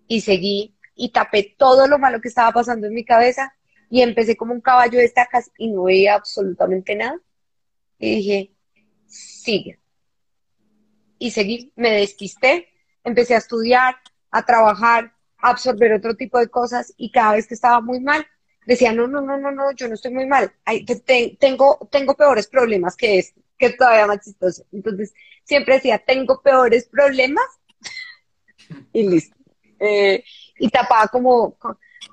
[0.06, 3.54] y seguí y tapé todo lo malo que estaba pasando en mi cabeza
[3.90, 7.18] y empecé como un caballo de estacas y no veía absolutamente nada.
[7.98, 8.52] Y dije,
[9.06, 9.78] sigue.
[11.18, 12.68] Y seguí, me despisté,
[13.04, 13.96] empecé a estudiar,
[14.30, 18.26] a trabajar, absorber otro tipo de cosas y cada vez que estaba muy mal,
[18.66, 20.52] decía, no, no, no, no, no, yo no estoy muy mal.
[20.64, 24.64] Ay, te- te- tengo, tengo peores problemas que este, que es todavía más chistoso.
[24.72, 25.14] Entonces,
[25.44, 27.44] siempre decía, tengo peores problemas
[28.92, 29.36] y listo.
[29.78, 30.24] Eh,
[30.58, 31.56] y tapaba como,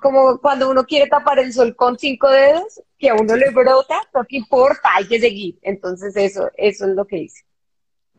[0.00, 3.96] como cuando uno quiere tapar el sol con cinco dedos, que a uno le brota,
[4.14, 5.58] no que importa, hay que seguir.
[5.62, 7.44] Entonces, eso, eso es lo que hice.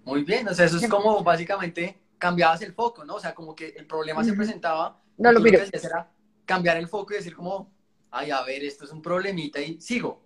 [0.04, 3.16] Muy bien, o sea, eso es como básicamente cambiabas el foco, ¿no?
[3.16, 5.60] O sea, como que el problema se presentaba, No lo miro.
[5.60, 6.10] que era
[6.44, 7.72] cambiar el foco y decir como,
[8.10, 10.24] ay, a ver, esto es un problemita y sigo.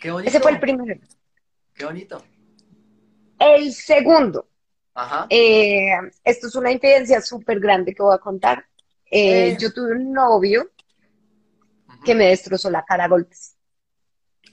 [0.00, 1.00] Qué bonito, Ese fue el primero.
[1.74, 2.20] qué bonito.
[3.38, 4.48] El segundo,
[4.94, 5.26] Ajá.
[5.30, 5.90] eh,
[6.24, 8.66] esto es una infidencia súper grande que voy a contar.
[9.10, 9.56] Eh, Eh.
[9.60, 10.70] yo tuve un novio
[12.04, 13.56] que me destrozó la cara a golpes.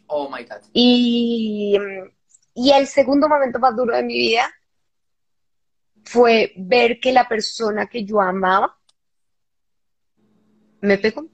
[0.08, 0.62] Oh my God.
[0.74, 1.78] Y,
[2.54, 4.48] y el segundo momento más duro de mi vida
[6.04, 8.78] fue ver que la persona que yo amaba
[10.82, 11.28] me pegó.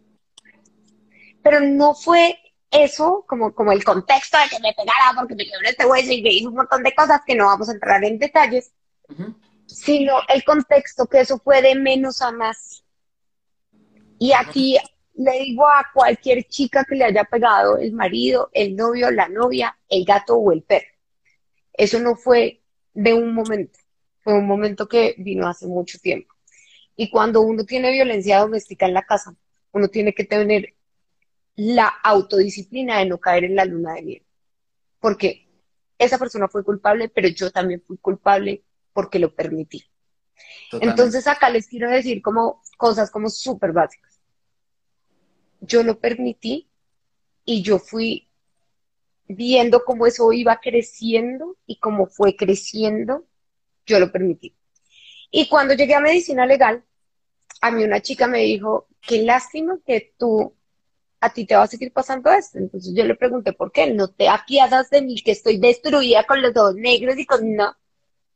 [1.41, 2.37] pero no fue
[2.69, 6.21] eso como, como el contexto de que me pegara porque me quebré este hueso y
[6.21, 8.73] me hizo un montón de cosas que no vamos a entrar en detalles,
[9.65, 12.83] sino el contexto que eso fue de menos a más.
[14.19, 14.77] Y aquí
[15.15, 19.77] le digo a cualquier chica que le haya pegado el marido, el novio, la novia,
[19.87, 20.87] el gato o el perro.
[21.73, 22.61] Eso no fue
[22.93, 23.79] de un momento,
[24.27, 26.35] fue un momento que vino hace mucho tiempo.
[26.97, 29.33] Y cuando uno tiene violencia doméstica en la casa,
[29.71, 30.73] uno tiene que tener
[31.55, 34.25] la autodisciplina de no caer en la luna de miel.
[34.99, 35.47] Porque
[35.97, 39.85] esa persona fue culpable, pero yo también fui culpable porque lo permití.
[40.73, 44.19] Entonces acá les quiero decir como cosas como súper básicas.
[45.61, 46.67] Yo lo permití
[47.45, 48.27] y yo fui
[49.25, 53.25] viendo cómo eso iba creciendo y cómo fue creciendo,
[53.87, 54.53] yo lo permití.
[55.31, 56.83] Y cuando llegué a medicina legal,
[57.61, 60.53] a mí una chica me dijo, qué lástima que tú
[61.19, 62.59] a ti te va a seguir pasando esto.
[62.59, 63.91] Entonces yo le pregunté, ¿por qué?
[63.91, 67.55] ¿No te apiadas de mí que estoy destruida con los dos negros y con...
[67.55, 67.75] No,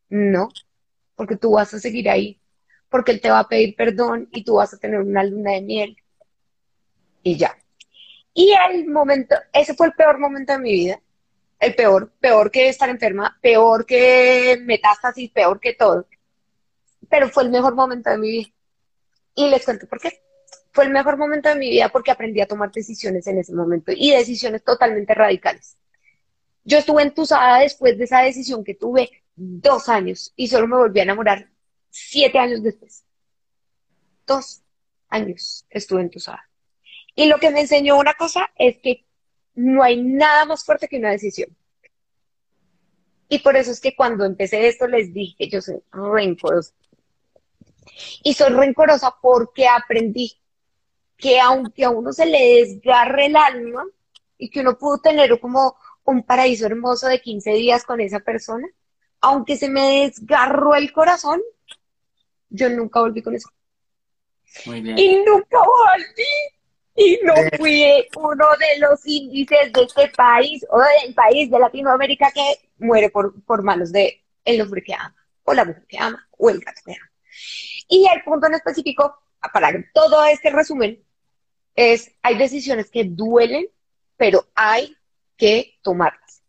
[0.10, 0.50] no,
[1.16, 2.42] porque tú vas a seguir ahí,
[2.90, 5.62] porque él te va a pedir perdón y tú vas a tener una luna de
[5.62, 5.98] miel.
[7.24, 7.56] Y ya.
[8.34, 11.02] Y el momento, ese fue el peor momento de mi vida.
[11.62, 16.08] El peor, peor que estar enferma, peor que metástasis, peor que todo.
[17.08, 18.50] Pero fue el mejor momento de mi vida.
[19.36, 20.22] Y les cuento por qué
[20.72, 23.92] fue el mejor momento de mi vida porque aprendí a tomar decisiones en ese momento
[23.96, 25.78] y decisiones totalmente radicales.
[26.64, 31.00] Yo estuve entusada después de esa decisión que tuve dos años y solo me volví
[31.00, 31.48] a enamorar
[31.92, 33.04] siete años después.
[34.26, 34.64] Dos
[35.10, 36.50] años estuve entusada.
[37.14, 39.06] Y lo que me enseñó una cosa es que
[39.56, 41.56] no hay nada más fuerte que una decisión.
[43.30, 46.74] Y por eso es que cuando empecé esto les dije, yo soy rencorosa.
[48.24, 50.34] Y soy rencorosa porque aprendí
[51.18, 53.86] que aunque a uno se le desgarre el alma
[54.38, 58.68] y que uno pudo tener como un paraíso hermoso de 15 días con esa persona,
[59.22, 61.42] aunque se me desgarró el corazón,
[62.50, 63.50] yo nunca volví con eso.
[64.66, 64.98] Muy bien.
[64.98, 66.61] Y nunca volví.
[66.96, 67.84] Y no fui
[68.18, 73.42] uno de los índices de este país o del país de Latinoamérica que muere por,
[73.44, 76.82] por manos de el hombre que ama, o la mujer que ama, o el gato
[76.86, 77.12] que ama.
[77.88, 79.16] Y el punto en específico,
[79.54, 81.04] para todo este resumen,
[81.76, 83.68] es, hay decisiones que duelen,
[84.18, 84.96] pero hay
[85.38, 86.44] que tomarlas.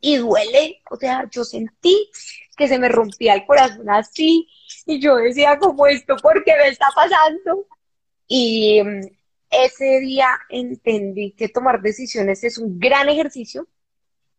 [0.00, 2.10] Y duele, o sea, yo sentí
[2.56, 4.48] que se me rompía el corazón así,
[4.86, 7.66] y yo decía, como esto, ¿por qué me está pasando?
[8.26, 9.00] Y mm,
[9.50, 13.68] ese día entendí que tomar decisiones es un gran ejercicio,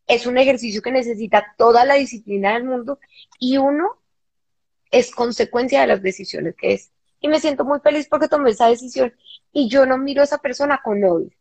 [0.08, 3.00] es un ejercicio que necesita toda la disciplina del mundo,
[3.40, 4.00] y uno
[4.92, 6.92] es consecuencia de las decisiones que es.
[7.20, 9.14] Y me siento muy feliz porque tomé esa decisión
[9.52, 11.32] y yo no miro a esa persona con odio.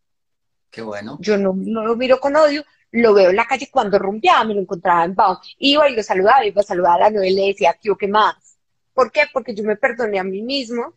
[0.71, 1.19] Qué bueno.
[1.21, 4.61] Yo no, lo miro con odio, lo veo en la calle cuando rumbeaba, me lo
[4.61, 5.41] encontraba en Bao.
[5.59, 7.97] Iba y lo saludaba, iba a saludar a la novela y le decía, ¿qué o
[7.97, 8.59] qué más?
[8.95, 9.23] ¿Por qué?
[9.33, 10.95] Porque yo me perdoné a mí mismo.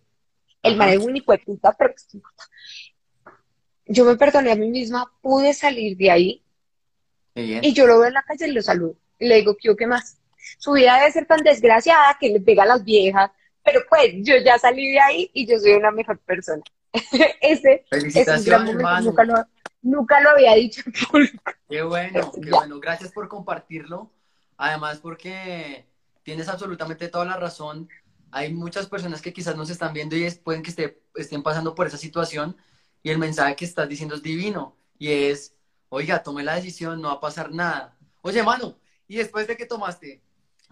[0.65, 2.07] El man es un puta, pero pues,
[3.87, 6.41] yo me perdoné a mí misma, pude salir de ahí.
[7.35, 8.95] Y yo lo veo en la calle y lo saludo.
[9.19, 10.17] Y le digo, ¿qué qué más?
[10.57, 13.31] Su vida debe ser tan desgraciada que le pega a las viejas,
[13.63, 16.63] pero pues yo ya salí de ahí y yo soy una mejor persona.
[17.41, 18.75] ese, es un
[19.81, 20.81] Nunca lo, había dicho
[21.69, 22.79] Qué bueno, qué bueno.
[22.79, 24.09] Gracias por compartirlo.
[24.57, 25.85] Además, porque
[26.23, 27.87] tienes absolutamente toda la razón.
[28.35, 31.87] Hay muchas personas que quizás nos están viendo y pueden que esté, estén pasando por
[31.87, 32.57] esa situación
[33.01, 35.55] y el mensaje que estás diciendo es divino y es,
[35.87, 37.97] oiga, tome la decisión, no va a pasar nada.
[38.23, 38.77] Oye, mano,
[39.07, 40.21] y después de que tomaste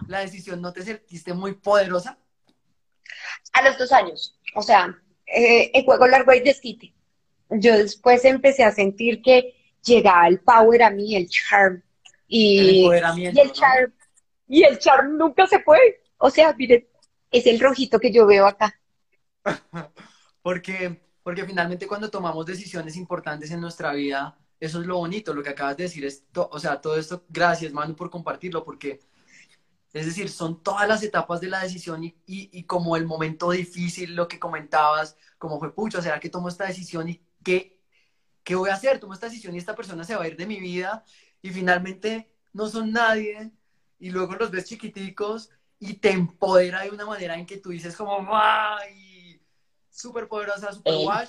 [0.09, 2.18] la decisión, ¿no te sentiste muy poderosa?
[3.53, 4.38] A los dos años.
[4.55, 4.93] O sea,
[5.26, 6.93] eh, el juego largo y desquite.
[7.49, 9.55] Yo después empecé a sentir que
[9.86, 11.82] llegaba el power a mí, el charm.
[12.28, 13.93] Y el, y el charm.
[14.49, 16.03] Y el charm nunca se fue.
[16.18, 16.86] O sea, miren,
[17.34, 18.80] es el rojito que yo veo acá.
[20.42, 25.44] porque, porque finalmente cuando tomamos decisiones importantes en nuestra vida, eso es lo bonito, lo
[25.44, 29.02] que acabas de decir es, o sea, todo esto, gracias Manu por compartirlo, porque
[29.92, 34.16] es decir, son todas las etapas de la decisión y, y, como el momento difícil,
[34.16, 37.80] lo que comentabas, como fue, pucho, ¿será que tomo esta decisión y qué,
[38.44, 39.00] qué voy a hacer?
[39.00, 41.04] Tomo esta decisión y esta persona se va a ir de mi vida
[41.44, 43.52] y finalmente no son nadie
[44.00, 47.96] y luego los ves chiquiticos y te empodera de una manera en que tú dices
[47.96, 49.42] como, ¡ay!
[49.90, 51.28] Súper poderosa, súper guay.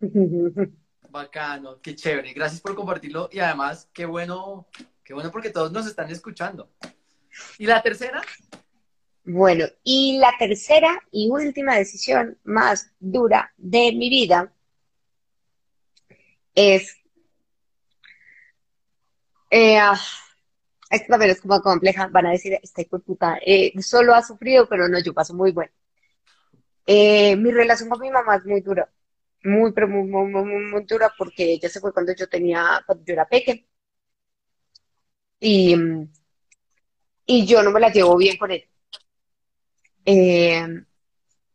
[1.10, 2.32] Bacano, qué chévere.
[2.32, 4.68] Gracias por compartirlo y además, qué bueno,
[5.02, 6.70] qué bueno porque todos nos están escuchando.
[7.58, 8.22] ¿Y la tercera?
[9.24, 14.52] Bueno, y la tercera y última decisión más dura de mi vida
[16.54, 16.96] es,
[19.50, 19.78] eh,
[20.90, 24.88] esta también es como compleja, van a decir, esta puta, eh, solo ha sufrido, pero
[24.88, 25.72] no, yo paso muy bueno.
[26.86, 28.90] Eh, mi relación con mi mamá es muy dura,
[29.44, 32.82] muy, pero muy, muy, muy, muy, muy dura, porque ella se fue cuando yo tenía,
[32.86, 33.62] cuando yo era pequeña.
[35.40, 35.74] Y,
[37.26, 38.64] y yo no me la llevo bien con él.
[40.04, 40.66] Eh,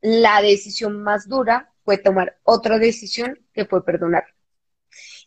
[0.02, 4.26] la decisión más dura fue tomar otra decisión que fue perdonar.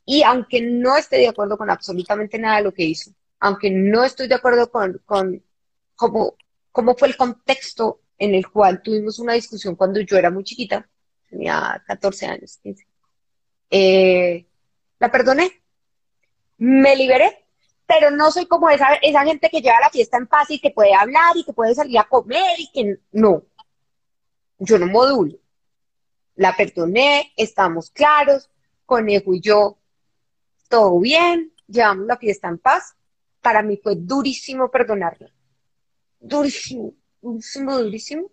[0.06, 3.10] Y aunque no esté de acuerdo con absolutamente nada de lo que hizo,
[3.46, 5.00] aunque no estoy de acuerdo con,
[5.94, 6.34] cómo,
[6.98, 10.88] fue el contexto en el cual tuvimos una discusión cuando yo era muy chiquita,
[11.30, 12.88] tenía 14 años, 15,
[13.70, 14.46] eh,
[14.98, 15.62] la perdoné,
[16.58, 17.46] me liberé,
[17.86, 20.92] pero no soy como esa gente que lleva la fiesta en paz y que puede
[20.92, 23.44] hablar y que puede salir a comer y que no,
[24.58, 25.38] yo no modulo.
[26.34, 28.50] La perdoné, estamos claros,
[28.86, 29.78] Conejo y yo,
[30.68, 32.96] todo bien, llevamos la fiesta en paz.
[33.46, 35.30] Para mí fue durísimo perdonarla.
[36.18, 38.30] Durísimo, durísimo, durísimo.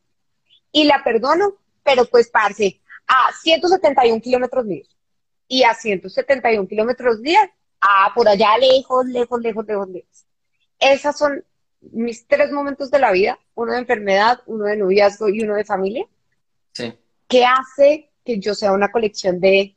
[0.72, 1.54] Y la perdono,
[1.84, 4.88] pero pues, parce, a 171 kilómetros días.
[5.48, 7.48] Y a 171 kilómetros días,
[7.80, 10.26] ah, por allá lejos, lejos, lejos, lejos, lejos.
[10.80, 11.46] Esas son
[11.92, 15.64] mis tres momentos de la vida, uno de enfermedad, uno de noviazgo y uno de
[15.64, 16.08] familia,
[16.72, 16.92] Sí.
[17.28, 19.76] que hace que yo sea una colección de,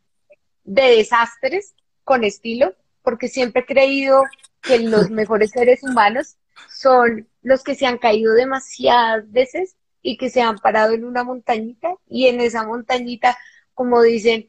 [0.65, 1.75] de desastres
[2.05, 4.23] con estilo, porque siempre he creído
[4.63, 6.37] que los mejores seres humanos
[6.69, 11.25] son los que se han caído demasiadas veces y que se han parado en una
[11.25, 13.37] montañita y en esa montañita,
[13.75, 14.49] como dicen,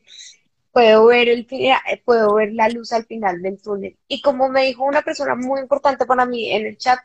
[0.71, 1.73] puedo ver el eh,
[2.05, 3.97] puedo ver la luz al final del túnel.
[4.07, 6.99] Y como me dijo una persona muy importante para mí en el chat,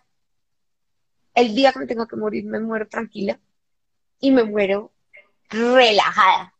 [1.35, 3.41] el día que me tenga que morir, me muero tranquila
[4.21, 4.93] y me muero
[5.49, 6.55] relajada.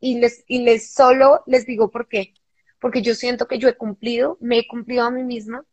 [0.00, 2.32] Y les, y les solo les digo por qué.
[2.80, 5.64] Porque yo siento que yo he cumplido, me he cumplido a mí misma,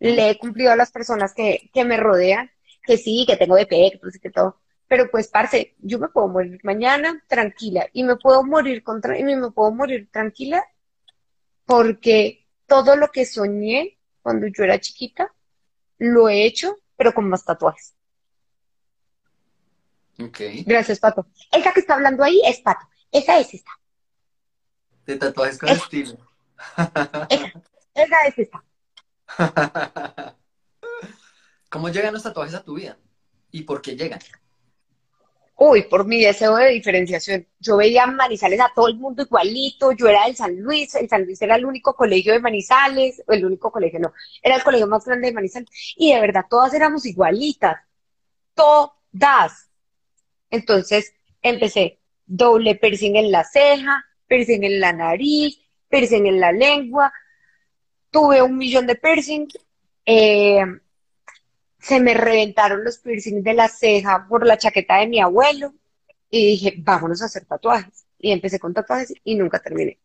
[0.00, 2.50] le he cumplido a las personas que, que me rodean,
[2.84, 4.60] que sí, que tengo defectos y que todo.
[4.88, 9.22] Pero pues, parce, yo me puedo morir mañana tranquila y me puedo morir contra, y
[9.22, 10.64] me puedo morir tranquila
[11.64, 15.32] porque todo lo que soñé cuando yo era chiquita
[15.98, 17.94] lo he hecho, pero con más tatuajes.
[20.18, 20.40] Ok.
[20.66, 21.26] Gracias, Pato.
[21.50, 22.86] Esa que está hablando ahí es Pato.
[23.10, 23.70] Esa es esta.
[25.06, 26.18] De tatuajes con Es- estilo.
[27.28, 27.52] Esa,
[27.94, 28.64] esa es esta.
[31.70, 32.98] ¿Cómo llegan los tatuajes a tu vida?
[33.50, 34.20] ¿Y por qué llegan?
[35.56, 37.46] Uy, por mi deseo de diferenciación.
[37.60, 39.92] Yo veía en Manizales a todo el mundo igualito.
[39.92, 40.94] Yo era del San Luis.
[40.94, 43.22] El San Luis era el único colegio de Manizales.
[43.28, 44.12] El único colegio, no.
[44.42, 45.68] Era el colegio más grande de Manizales.
[45.96, 47.76] Y de verdad, todas éramos igualitas.
[48.54, 49.70] Todas.
[50.50, 55.58] Entonces, empecé doble piercing en la ceja, piercing en la nariz,
[55.92, 57.12] piercing en la lengua.
[58.10, 59.58] Tuve un millón de piercings.
[60.06, 60.64] Eh,
[61.78, 65.74] se me reventaron los piercings de la ceja por la chaqueta de mi abuelo
[66.30, 68.06] y dije, vámonos a hacer tatuajes.
[68.18, 69.98] Y empecé con tatuajes y nunca terminé.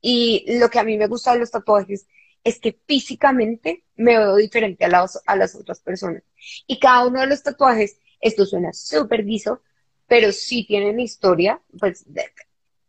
[0.00, 2.06] Y lo que a mí me gusta de los tatuajes
[2.44, 6.22] es que físicamente me veo diferente a las, a las otras personas.
[6.66, 9.62] Y cada uno de los tatuajes, esto suena súper guiso,
[10.06, 12.30] pero sí tienen historia, pues de-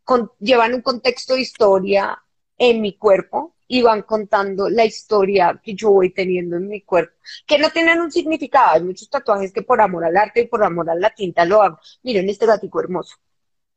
[0.04, 2.22] con- llevan un contexto de historia
[2.70, 7.14] en mi cuerpo y van contando la historia que yo voy teniendo en mi cuerpo
[7.46, 8.76] que no tienen un significado.
[8.76, 11.62] Hay muchos tatuajes que por amor al arte y por amor a la tinta lo
[11.62, 11.80] hago.
[12.04, 13.16] Miren este gatico hermoso.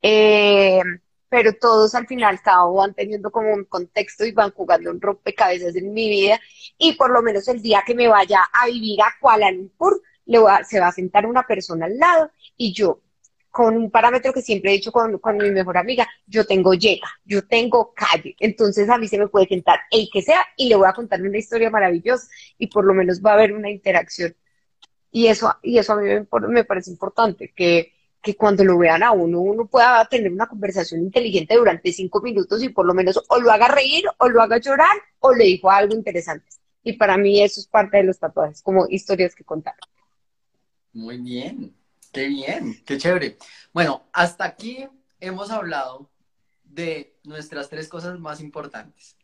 [0.01, 0.81] Eh,
[1.29, 5.75] pero todos al final cabo van teniendo como un contexto y van jugando un rompecabezas
[5.75, 6.39] en mi vida.
[6.77, 10.39] Y por lo menos el día que me vaya a vivir a Kuala Lumpur, le
[10.65, 13.01] se va a sentar una persona al lado y yo,
[13.57, 17.07] con un parámetro que siempre he dicho con, con mi mejor amiga, yo tengo llega,
[17.25, 18.35] yo tengo calle.
[18.39, 21.19] Entonces a mí se me puede sentar el que sea y le voy a contar
[21.23, 22.27] una historia maravillosa
[22.59, 24.35] y por lo menos va a haber una interacción.
[25.11, 29.01] Y eso, y eso a mí me, me parece importante, que, que cuando lo vean
[29.01, 33.23] a uno, uno pueda tener una conversación inteligente durante cinco minutos y por lo menos
[33.27, 36.45] o lo haga reír, o lo haga llorar, o le dijo algo interesante.
[36.83, 39.73] Y para mí eso es parte de los tatuajes, como historias que contar.
[40.93, 41.76] Muy bien,
[42.11, 43.37] qué bien, qué chévere.
[43.73, 44.87] Bueno, hasta aquí
[45.19, 46.09] hemos hablado
[46.63, 49.17] de nuestras tres cosas más importantes.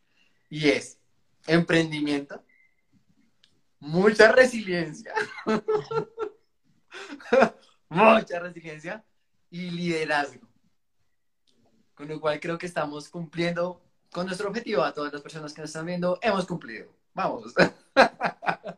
[0.48, 0.98] Y es
[1.46, 2.42] emprendimiento,
[3.80, 5.12] mucha resiliencia,
[7.88, 9.04] mucha resiliencia
[9.50, 10.48] y liderazgo.
[11.94, 13.80] Con lo cual creo que estamos cumpliendo
[14.10, 14.82] con nuestro objetivo.
[14.82, 16.88] A todas las personas que nos están viendo, hemos cumplido.
[17.12, 17.54] Vamos.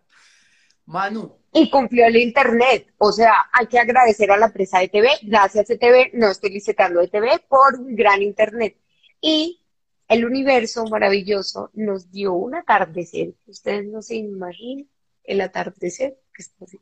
[0.86, 2.92] Manu, Y cumplió el internet.
[2.98, 5.08] O sea, hay que agradecer a la empresa de TV.
[5.22, 8.76] Gracias ETV, no estoy licitando ETV, por un gran internet.
[9.20, 9.62] Y
[10.08, 13.34] el universo maravilloso nos dio un atardecer.
[13.46, 14.88] Ustedes no se imaginan
[15.24, 16.78] el atardecer que está así.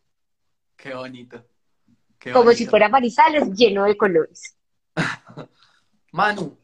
[0.76, 1.44] Qué bonito.
[2.32, 4.56] Como si fuera Manizales lleno de colores.
[6.12, 6.58] Manu,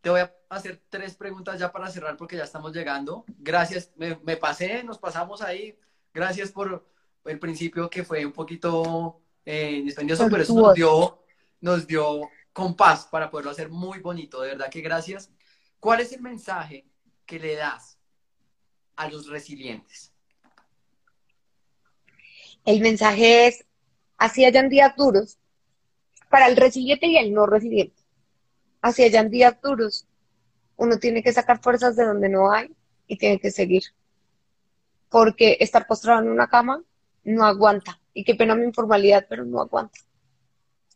[0.00, 3.24] te voy a hacer tres preguntas ya para cerrar porque ya estamos llegando.
[3.38, 5.78] Gracias, me, pasé, nos pasamos ahí.
[6.12, 6.86] Gracias por
[7.24, 11.22] el principio que fue un poquito eh, dispendioso, pero eso nos dio,
[11.60, 14.40] nos dio compás para poderlo hacer muy bonito.
[14.40, 15.30] De verdad que gracias.
[15.78, 16.86] ¿Cuál es el mensaje
[17.26, 17.98] que le das
[18.96, 20.12] a los resilientes?
[22.64, 23.64] El mensaje es,
[24.18, 25.38] así hayan días duros,
[26.28, 28.02] para el resiliente y el no resiliente,
[28.82, 30.06] así hayan días duros,
[30.76, 32.74] uno tiene que sacar fuerzas de donde no hay
[33.06, 33.82] y tiene que seguir.
[35.08, 36.82] Porque estar postrado en una cama
[37.24, 38.00] no aguanta.
[38.12, 40.00] Y qué pena mi informalidad, pero no aguanta.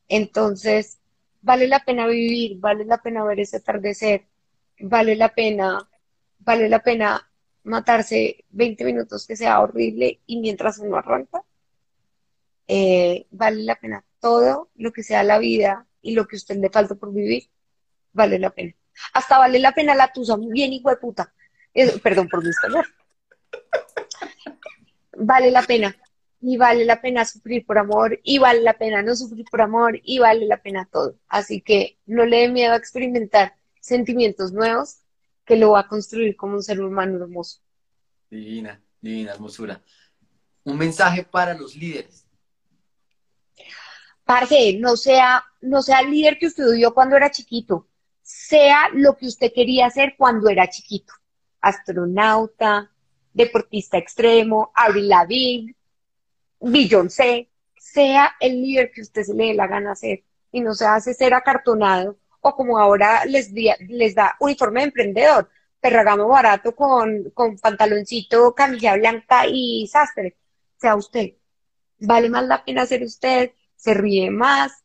[0.08, 0.98] Entonces,
[1.42, 4.26] vale la pena vivir, vale la pena ver ese atardecer,
[4.80, 5.88] vale la pena,
[6.38, 7.30] vale la pena
[7.64, 11.42] matarse 20 minutos que sea horrible y mientras uno arranca,
[12.66, 16.56] eh, vale la pena todo lo que sea la vida y lo que a usted
[16.56, 17.44] le falta por vivir,
[18.12, 18.74] vale la pena.
[19.12, 21.32] Hasta vale la pena la tusa, bien hijo de puta.
[22.02, 22.86] perdón por mi español.
[25.16, 25.94] Vale la pena.
[26.46, 29.98] Y vale la pena sufrir por amor, y vale la pena no sufrir por amor,
[30.02, 31.16] y vale la pena todo.
[31.28, 34.98] Así que no le dé miedo a experimentar sentimientos nuevos
[35.46, 37.60] que lo va a construir como un ser humano hermoso.
[38.30, 39.82] Divina, divina hermosura.
[40.64, 42.26] Un mensaje para los líderes.
[44.24, 47.86] Parce, no sea, no sea el líder que usted dio cuando era chiquito
[48.24, 51.12] sea lo que usted quería hacer cuando era chiquito.
[51.60, 52.90] Astronauta,
[53.32, 55.76] deportista extremo, Avril Lavigne,
[56.64, 60.86] Beyoncé, sea el líder que usted se le dé la gana hacer y no se
[60.86, 63.54] hace ser acartonado o como ahora les,
[64.14, 65.50] da uniforme de emprendedor,
[65.80, 70.36] perragamo barato con, pantaloncito, camisa blanca y sastre.
[70.76, 71.34] Sea usted.
[71.98, 74.84] Vale más la pena ser usted, se ríe más,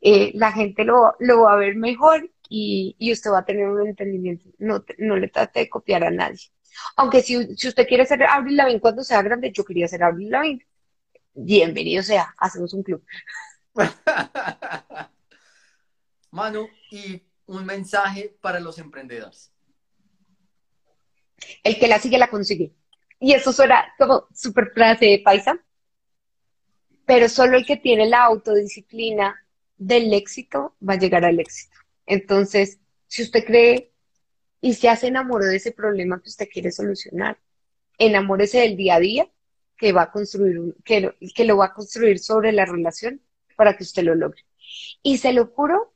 [0.00, 3.88] eh, la gente lo, lo va a ver mejor y, usted va a tener un
[3.88, 4.50] entendimiento.
[4.58, 6.50] No, no le trate de copiar a nadie.
[6.96, 10.66] Aunque si, usted quiere ser Avril Lavigne cuando sea grande, yo quería ser Avril Lavigne.
[11.32, 13.04] Bienvenido sea, hacemos un club.
[16.30, 19.52] Manu, y un mensaje para los emprendedores.
[21.62, 22.72] El que la sigue la consigue.
[23.20, 25.58] Y eso suena como super frase de paisa,
[27.06, 31.76] pero solo el que tiene la autodisciplina del éxito va a llegar al éxito.
[32.06, 33.92] Entonces, si usted cree
[34.60, 37.38] y se hace enamoró de ese problema que usted quiere solucionar,
[37.98, 39.30] enamórese del día a día
[39.80, 43.22] que va a construir, que, que lo va a construir sobre la relación
[43.56, 44.44] para que usted lo logre.
[45.02, 45.94] Y se lo juro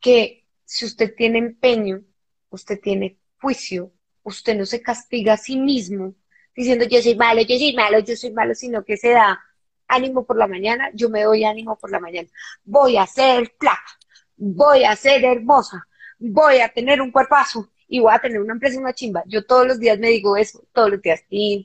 [0.00, 2.02] que si usted tiene empeño,
[2.48, 3.92] usted tiene juicio,
[4.22, 6.14] usted no se castiga a sí mismo
[6.56, 9.38] diciendo yo soy malo, yo soy malo, yo soy malo, sino que se da
[9.86, 12.28] ánimo por la mañana, yo me doy ánimo por la mañana.
[12.64, 13.98] Voy a hacer placa,
[14.34, 15.86] voy a ser hermosa,
[16.18, 19.22] voy a tener un cuerpazo y voy a tener una empresa, una chimba.
[19.26, 21.64] Yo todos los días me digo eso, todos los días, tin,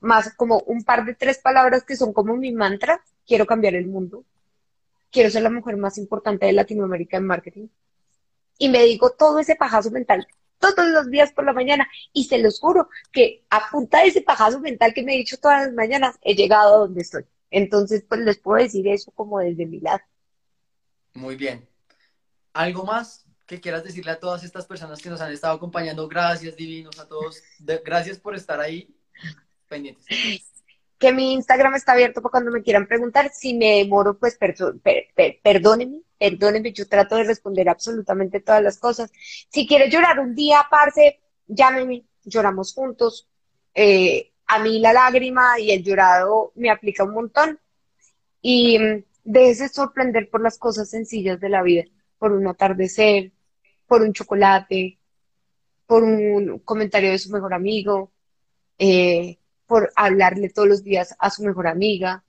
[0.00, 3.86] más como un par de tres palabras que son como mi mantra, quiero cambiar el
[3.86, 4.24] mundo,
[5.12, 7.68] quiero ser la mujer más importante de Latinoamérica en marketing.
[8.58, 10.26] Y me digo todo ese pajazo mental
[10.58, 14.22] todos los días por la mañana y se los juro que a punta de ese
[14.22, 17.24] pajazo mental que me he dicho todas las mañanas he llegado a donde estoy.
[17.52, 20.00] Entonces, pues les puedo decir eso como desde mi lado.
[21.14, 21.68] Muy bien.
[22.52, 26.06] ¿Algo más que quieras decirle a todas estas personas que nos han estado acompañando?
[26.06, 27.42] Gracias, divinos, a todos.
[27.84, 28.94] gracias por estar ahí
[29.66, 30.06] pendientes.
[30.98, 33.30] Que mi Instagram está abierto para cuando me quieran preguntar.
[33.32, 39.10] Si me demoro, pues perdónenme, perdónenme, yo trato de responder absolutamente todas las cosas.
[39.48, 43.28] Si quieres llorar un día, parce, llámeme, lloramos juntos.
[43.74, 47.58] Eh, a mí la lágrima y el llorado me aplica un montón.
[48.42, 48.78] Y
[49.24, 51.84] déjese sorprender por las cosas sencillas de la vida,
[52.18, 53.32] por un atardecer,
[53.88, 54.98] por un chocolate,
[55.86, 58.12] por un comentario de su mejor amigo,
[58.78, 62.24] eh, por hablarle todos los días a su mejor amiga,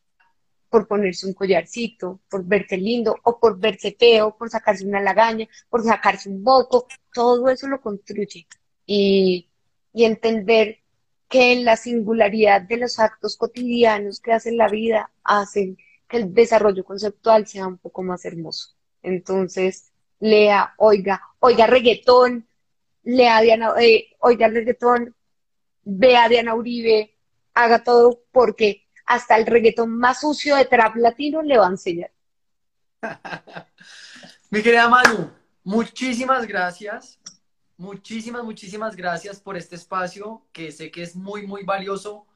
[0.69, 5.47] por ponerse un collarcito, por verse lindo o por verse feo, por sacarse una lagaña,
[5.69, 8.47] por sacarse un voto, todo eso lo construye.
[8.85, 9.45] Y,
[9.93, 10.79] entender
[11.27, 16.85] que la singularidad de los actos cotidianos que hacen la vida hacen que el desarrollo
[16.85, 18.75] conceptual sea un poco más hermoso.
[19.03, 19.88] Entonces,
[20.19, 22.47] lea, oiga, oiga reggaetón,
[23.03, 25.15] lea Diana, eh, oiga reggaetón,
[25.83, 27.15] vea Diana Uribe,
[27.53, 32.11] haga todo porque hasta el reggaetón más sucio de trap latino le va a enseñar.
[34.51, 35.31] Mi querida Manu,
[35.63, 37.19] muchísimas gracias.
[37.77, 42.27] muchísimas, muchísimas gracias por este espacio que sé que es muy, muy valioso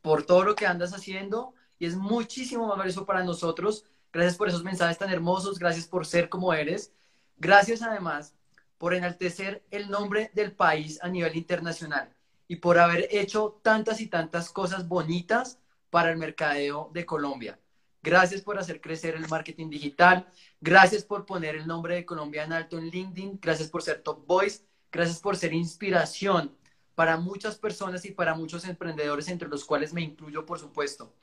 [0.00, 3.84] por todo lo que andas haciendo y es muchísimo más valioso para nosotros.
[4.12, 6.92] Gracias por esos mensajes tan hermosos, gracias por ser como eres.
[7.40, 8.34] Gracias además
[8.76, 12.14] por enaltecer el nombre del país a nivel internacional
[12.46, 17.58] y por haber hecho tantas y tantas cosas bonitas para el mercadeo de Colombia.
[18.02, 20.26] Gracias por hacer crecer el marketing digital.
[20.60, 23.38] Gracias por poner el nombre de Colombia en alto en LinkedIn.
[23.40, 24.62] Gracias por ser top voice.
[24.92, 26.54] Gracias por ser inspiración
[26.94, 31.14] para muchas personas y para muchos emprendedores, entre los cuales me incluyo, por supuesto.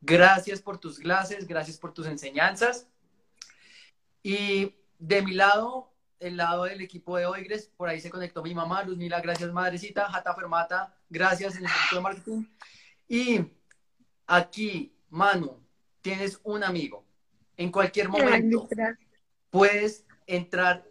[0.00, 2.86] Gracias por tus clases, gracias por tus enseñanzas.
[4.22, 8.54] Y de mi lado, el lado del equipo de Oigres, por ahí se conectó mi
[8.54, 12.44] mamá, Luzmila, gracias madrecita, Jata Fermata, gracias en el equipo de marketing.
[13.08, 13.40] Y
[14.26, 15.60] aquí, Manu,
[16.00, 17.04] tienes un amigo.
[17.56, 18.68] En cualquier momento
[19.50, 20.84] puedes entrar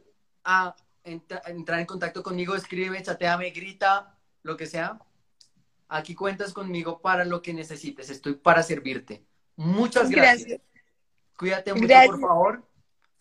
[0.44, 5.00] a entrar en contacto conmigo, escribe, chateame, grita, lo que sea.
[5.90, 8.10] Aquí cuentas conmigo para lo que necesites.
[8.10, 9.26] Estoy para servirte.
[9.56, 10.60] Muchas gracias.
[11.38, 12.68] Cuídate mucho, por favor.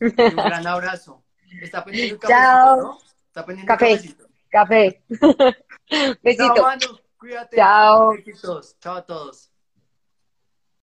[0.01, 1.24] Un gran abrazo.
[1.61, 2.99] Está pendiente un cafecito, ¿no?
[3.28, 4.16] Está pendiente café.
[4.49, 5.03] Café.
[6.22, 6.55] Besito.
[6.55, 6.99] Chao, Manu.
[7.18, 7.57] Cuídate.
[7.57, 8.14] Chao.
[8.80, 9.51] Chao a todos.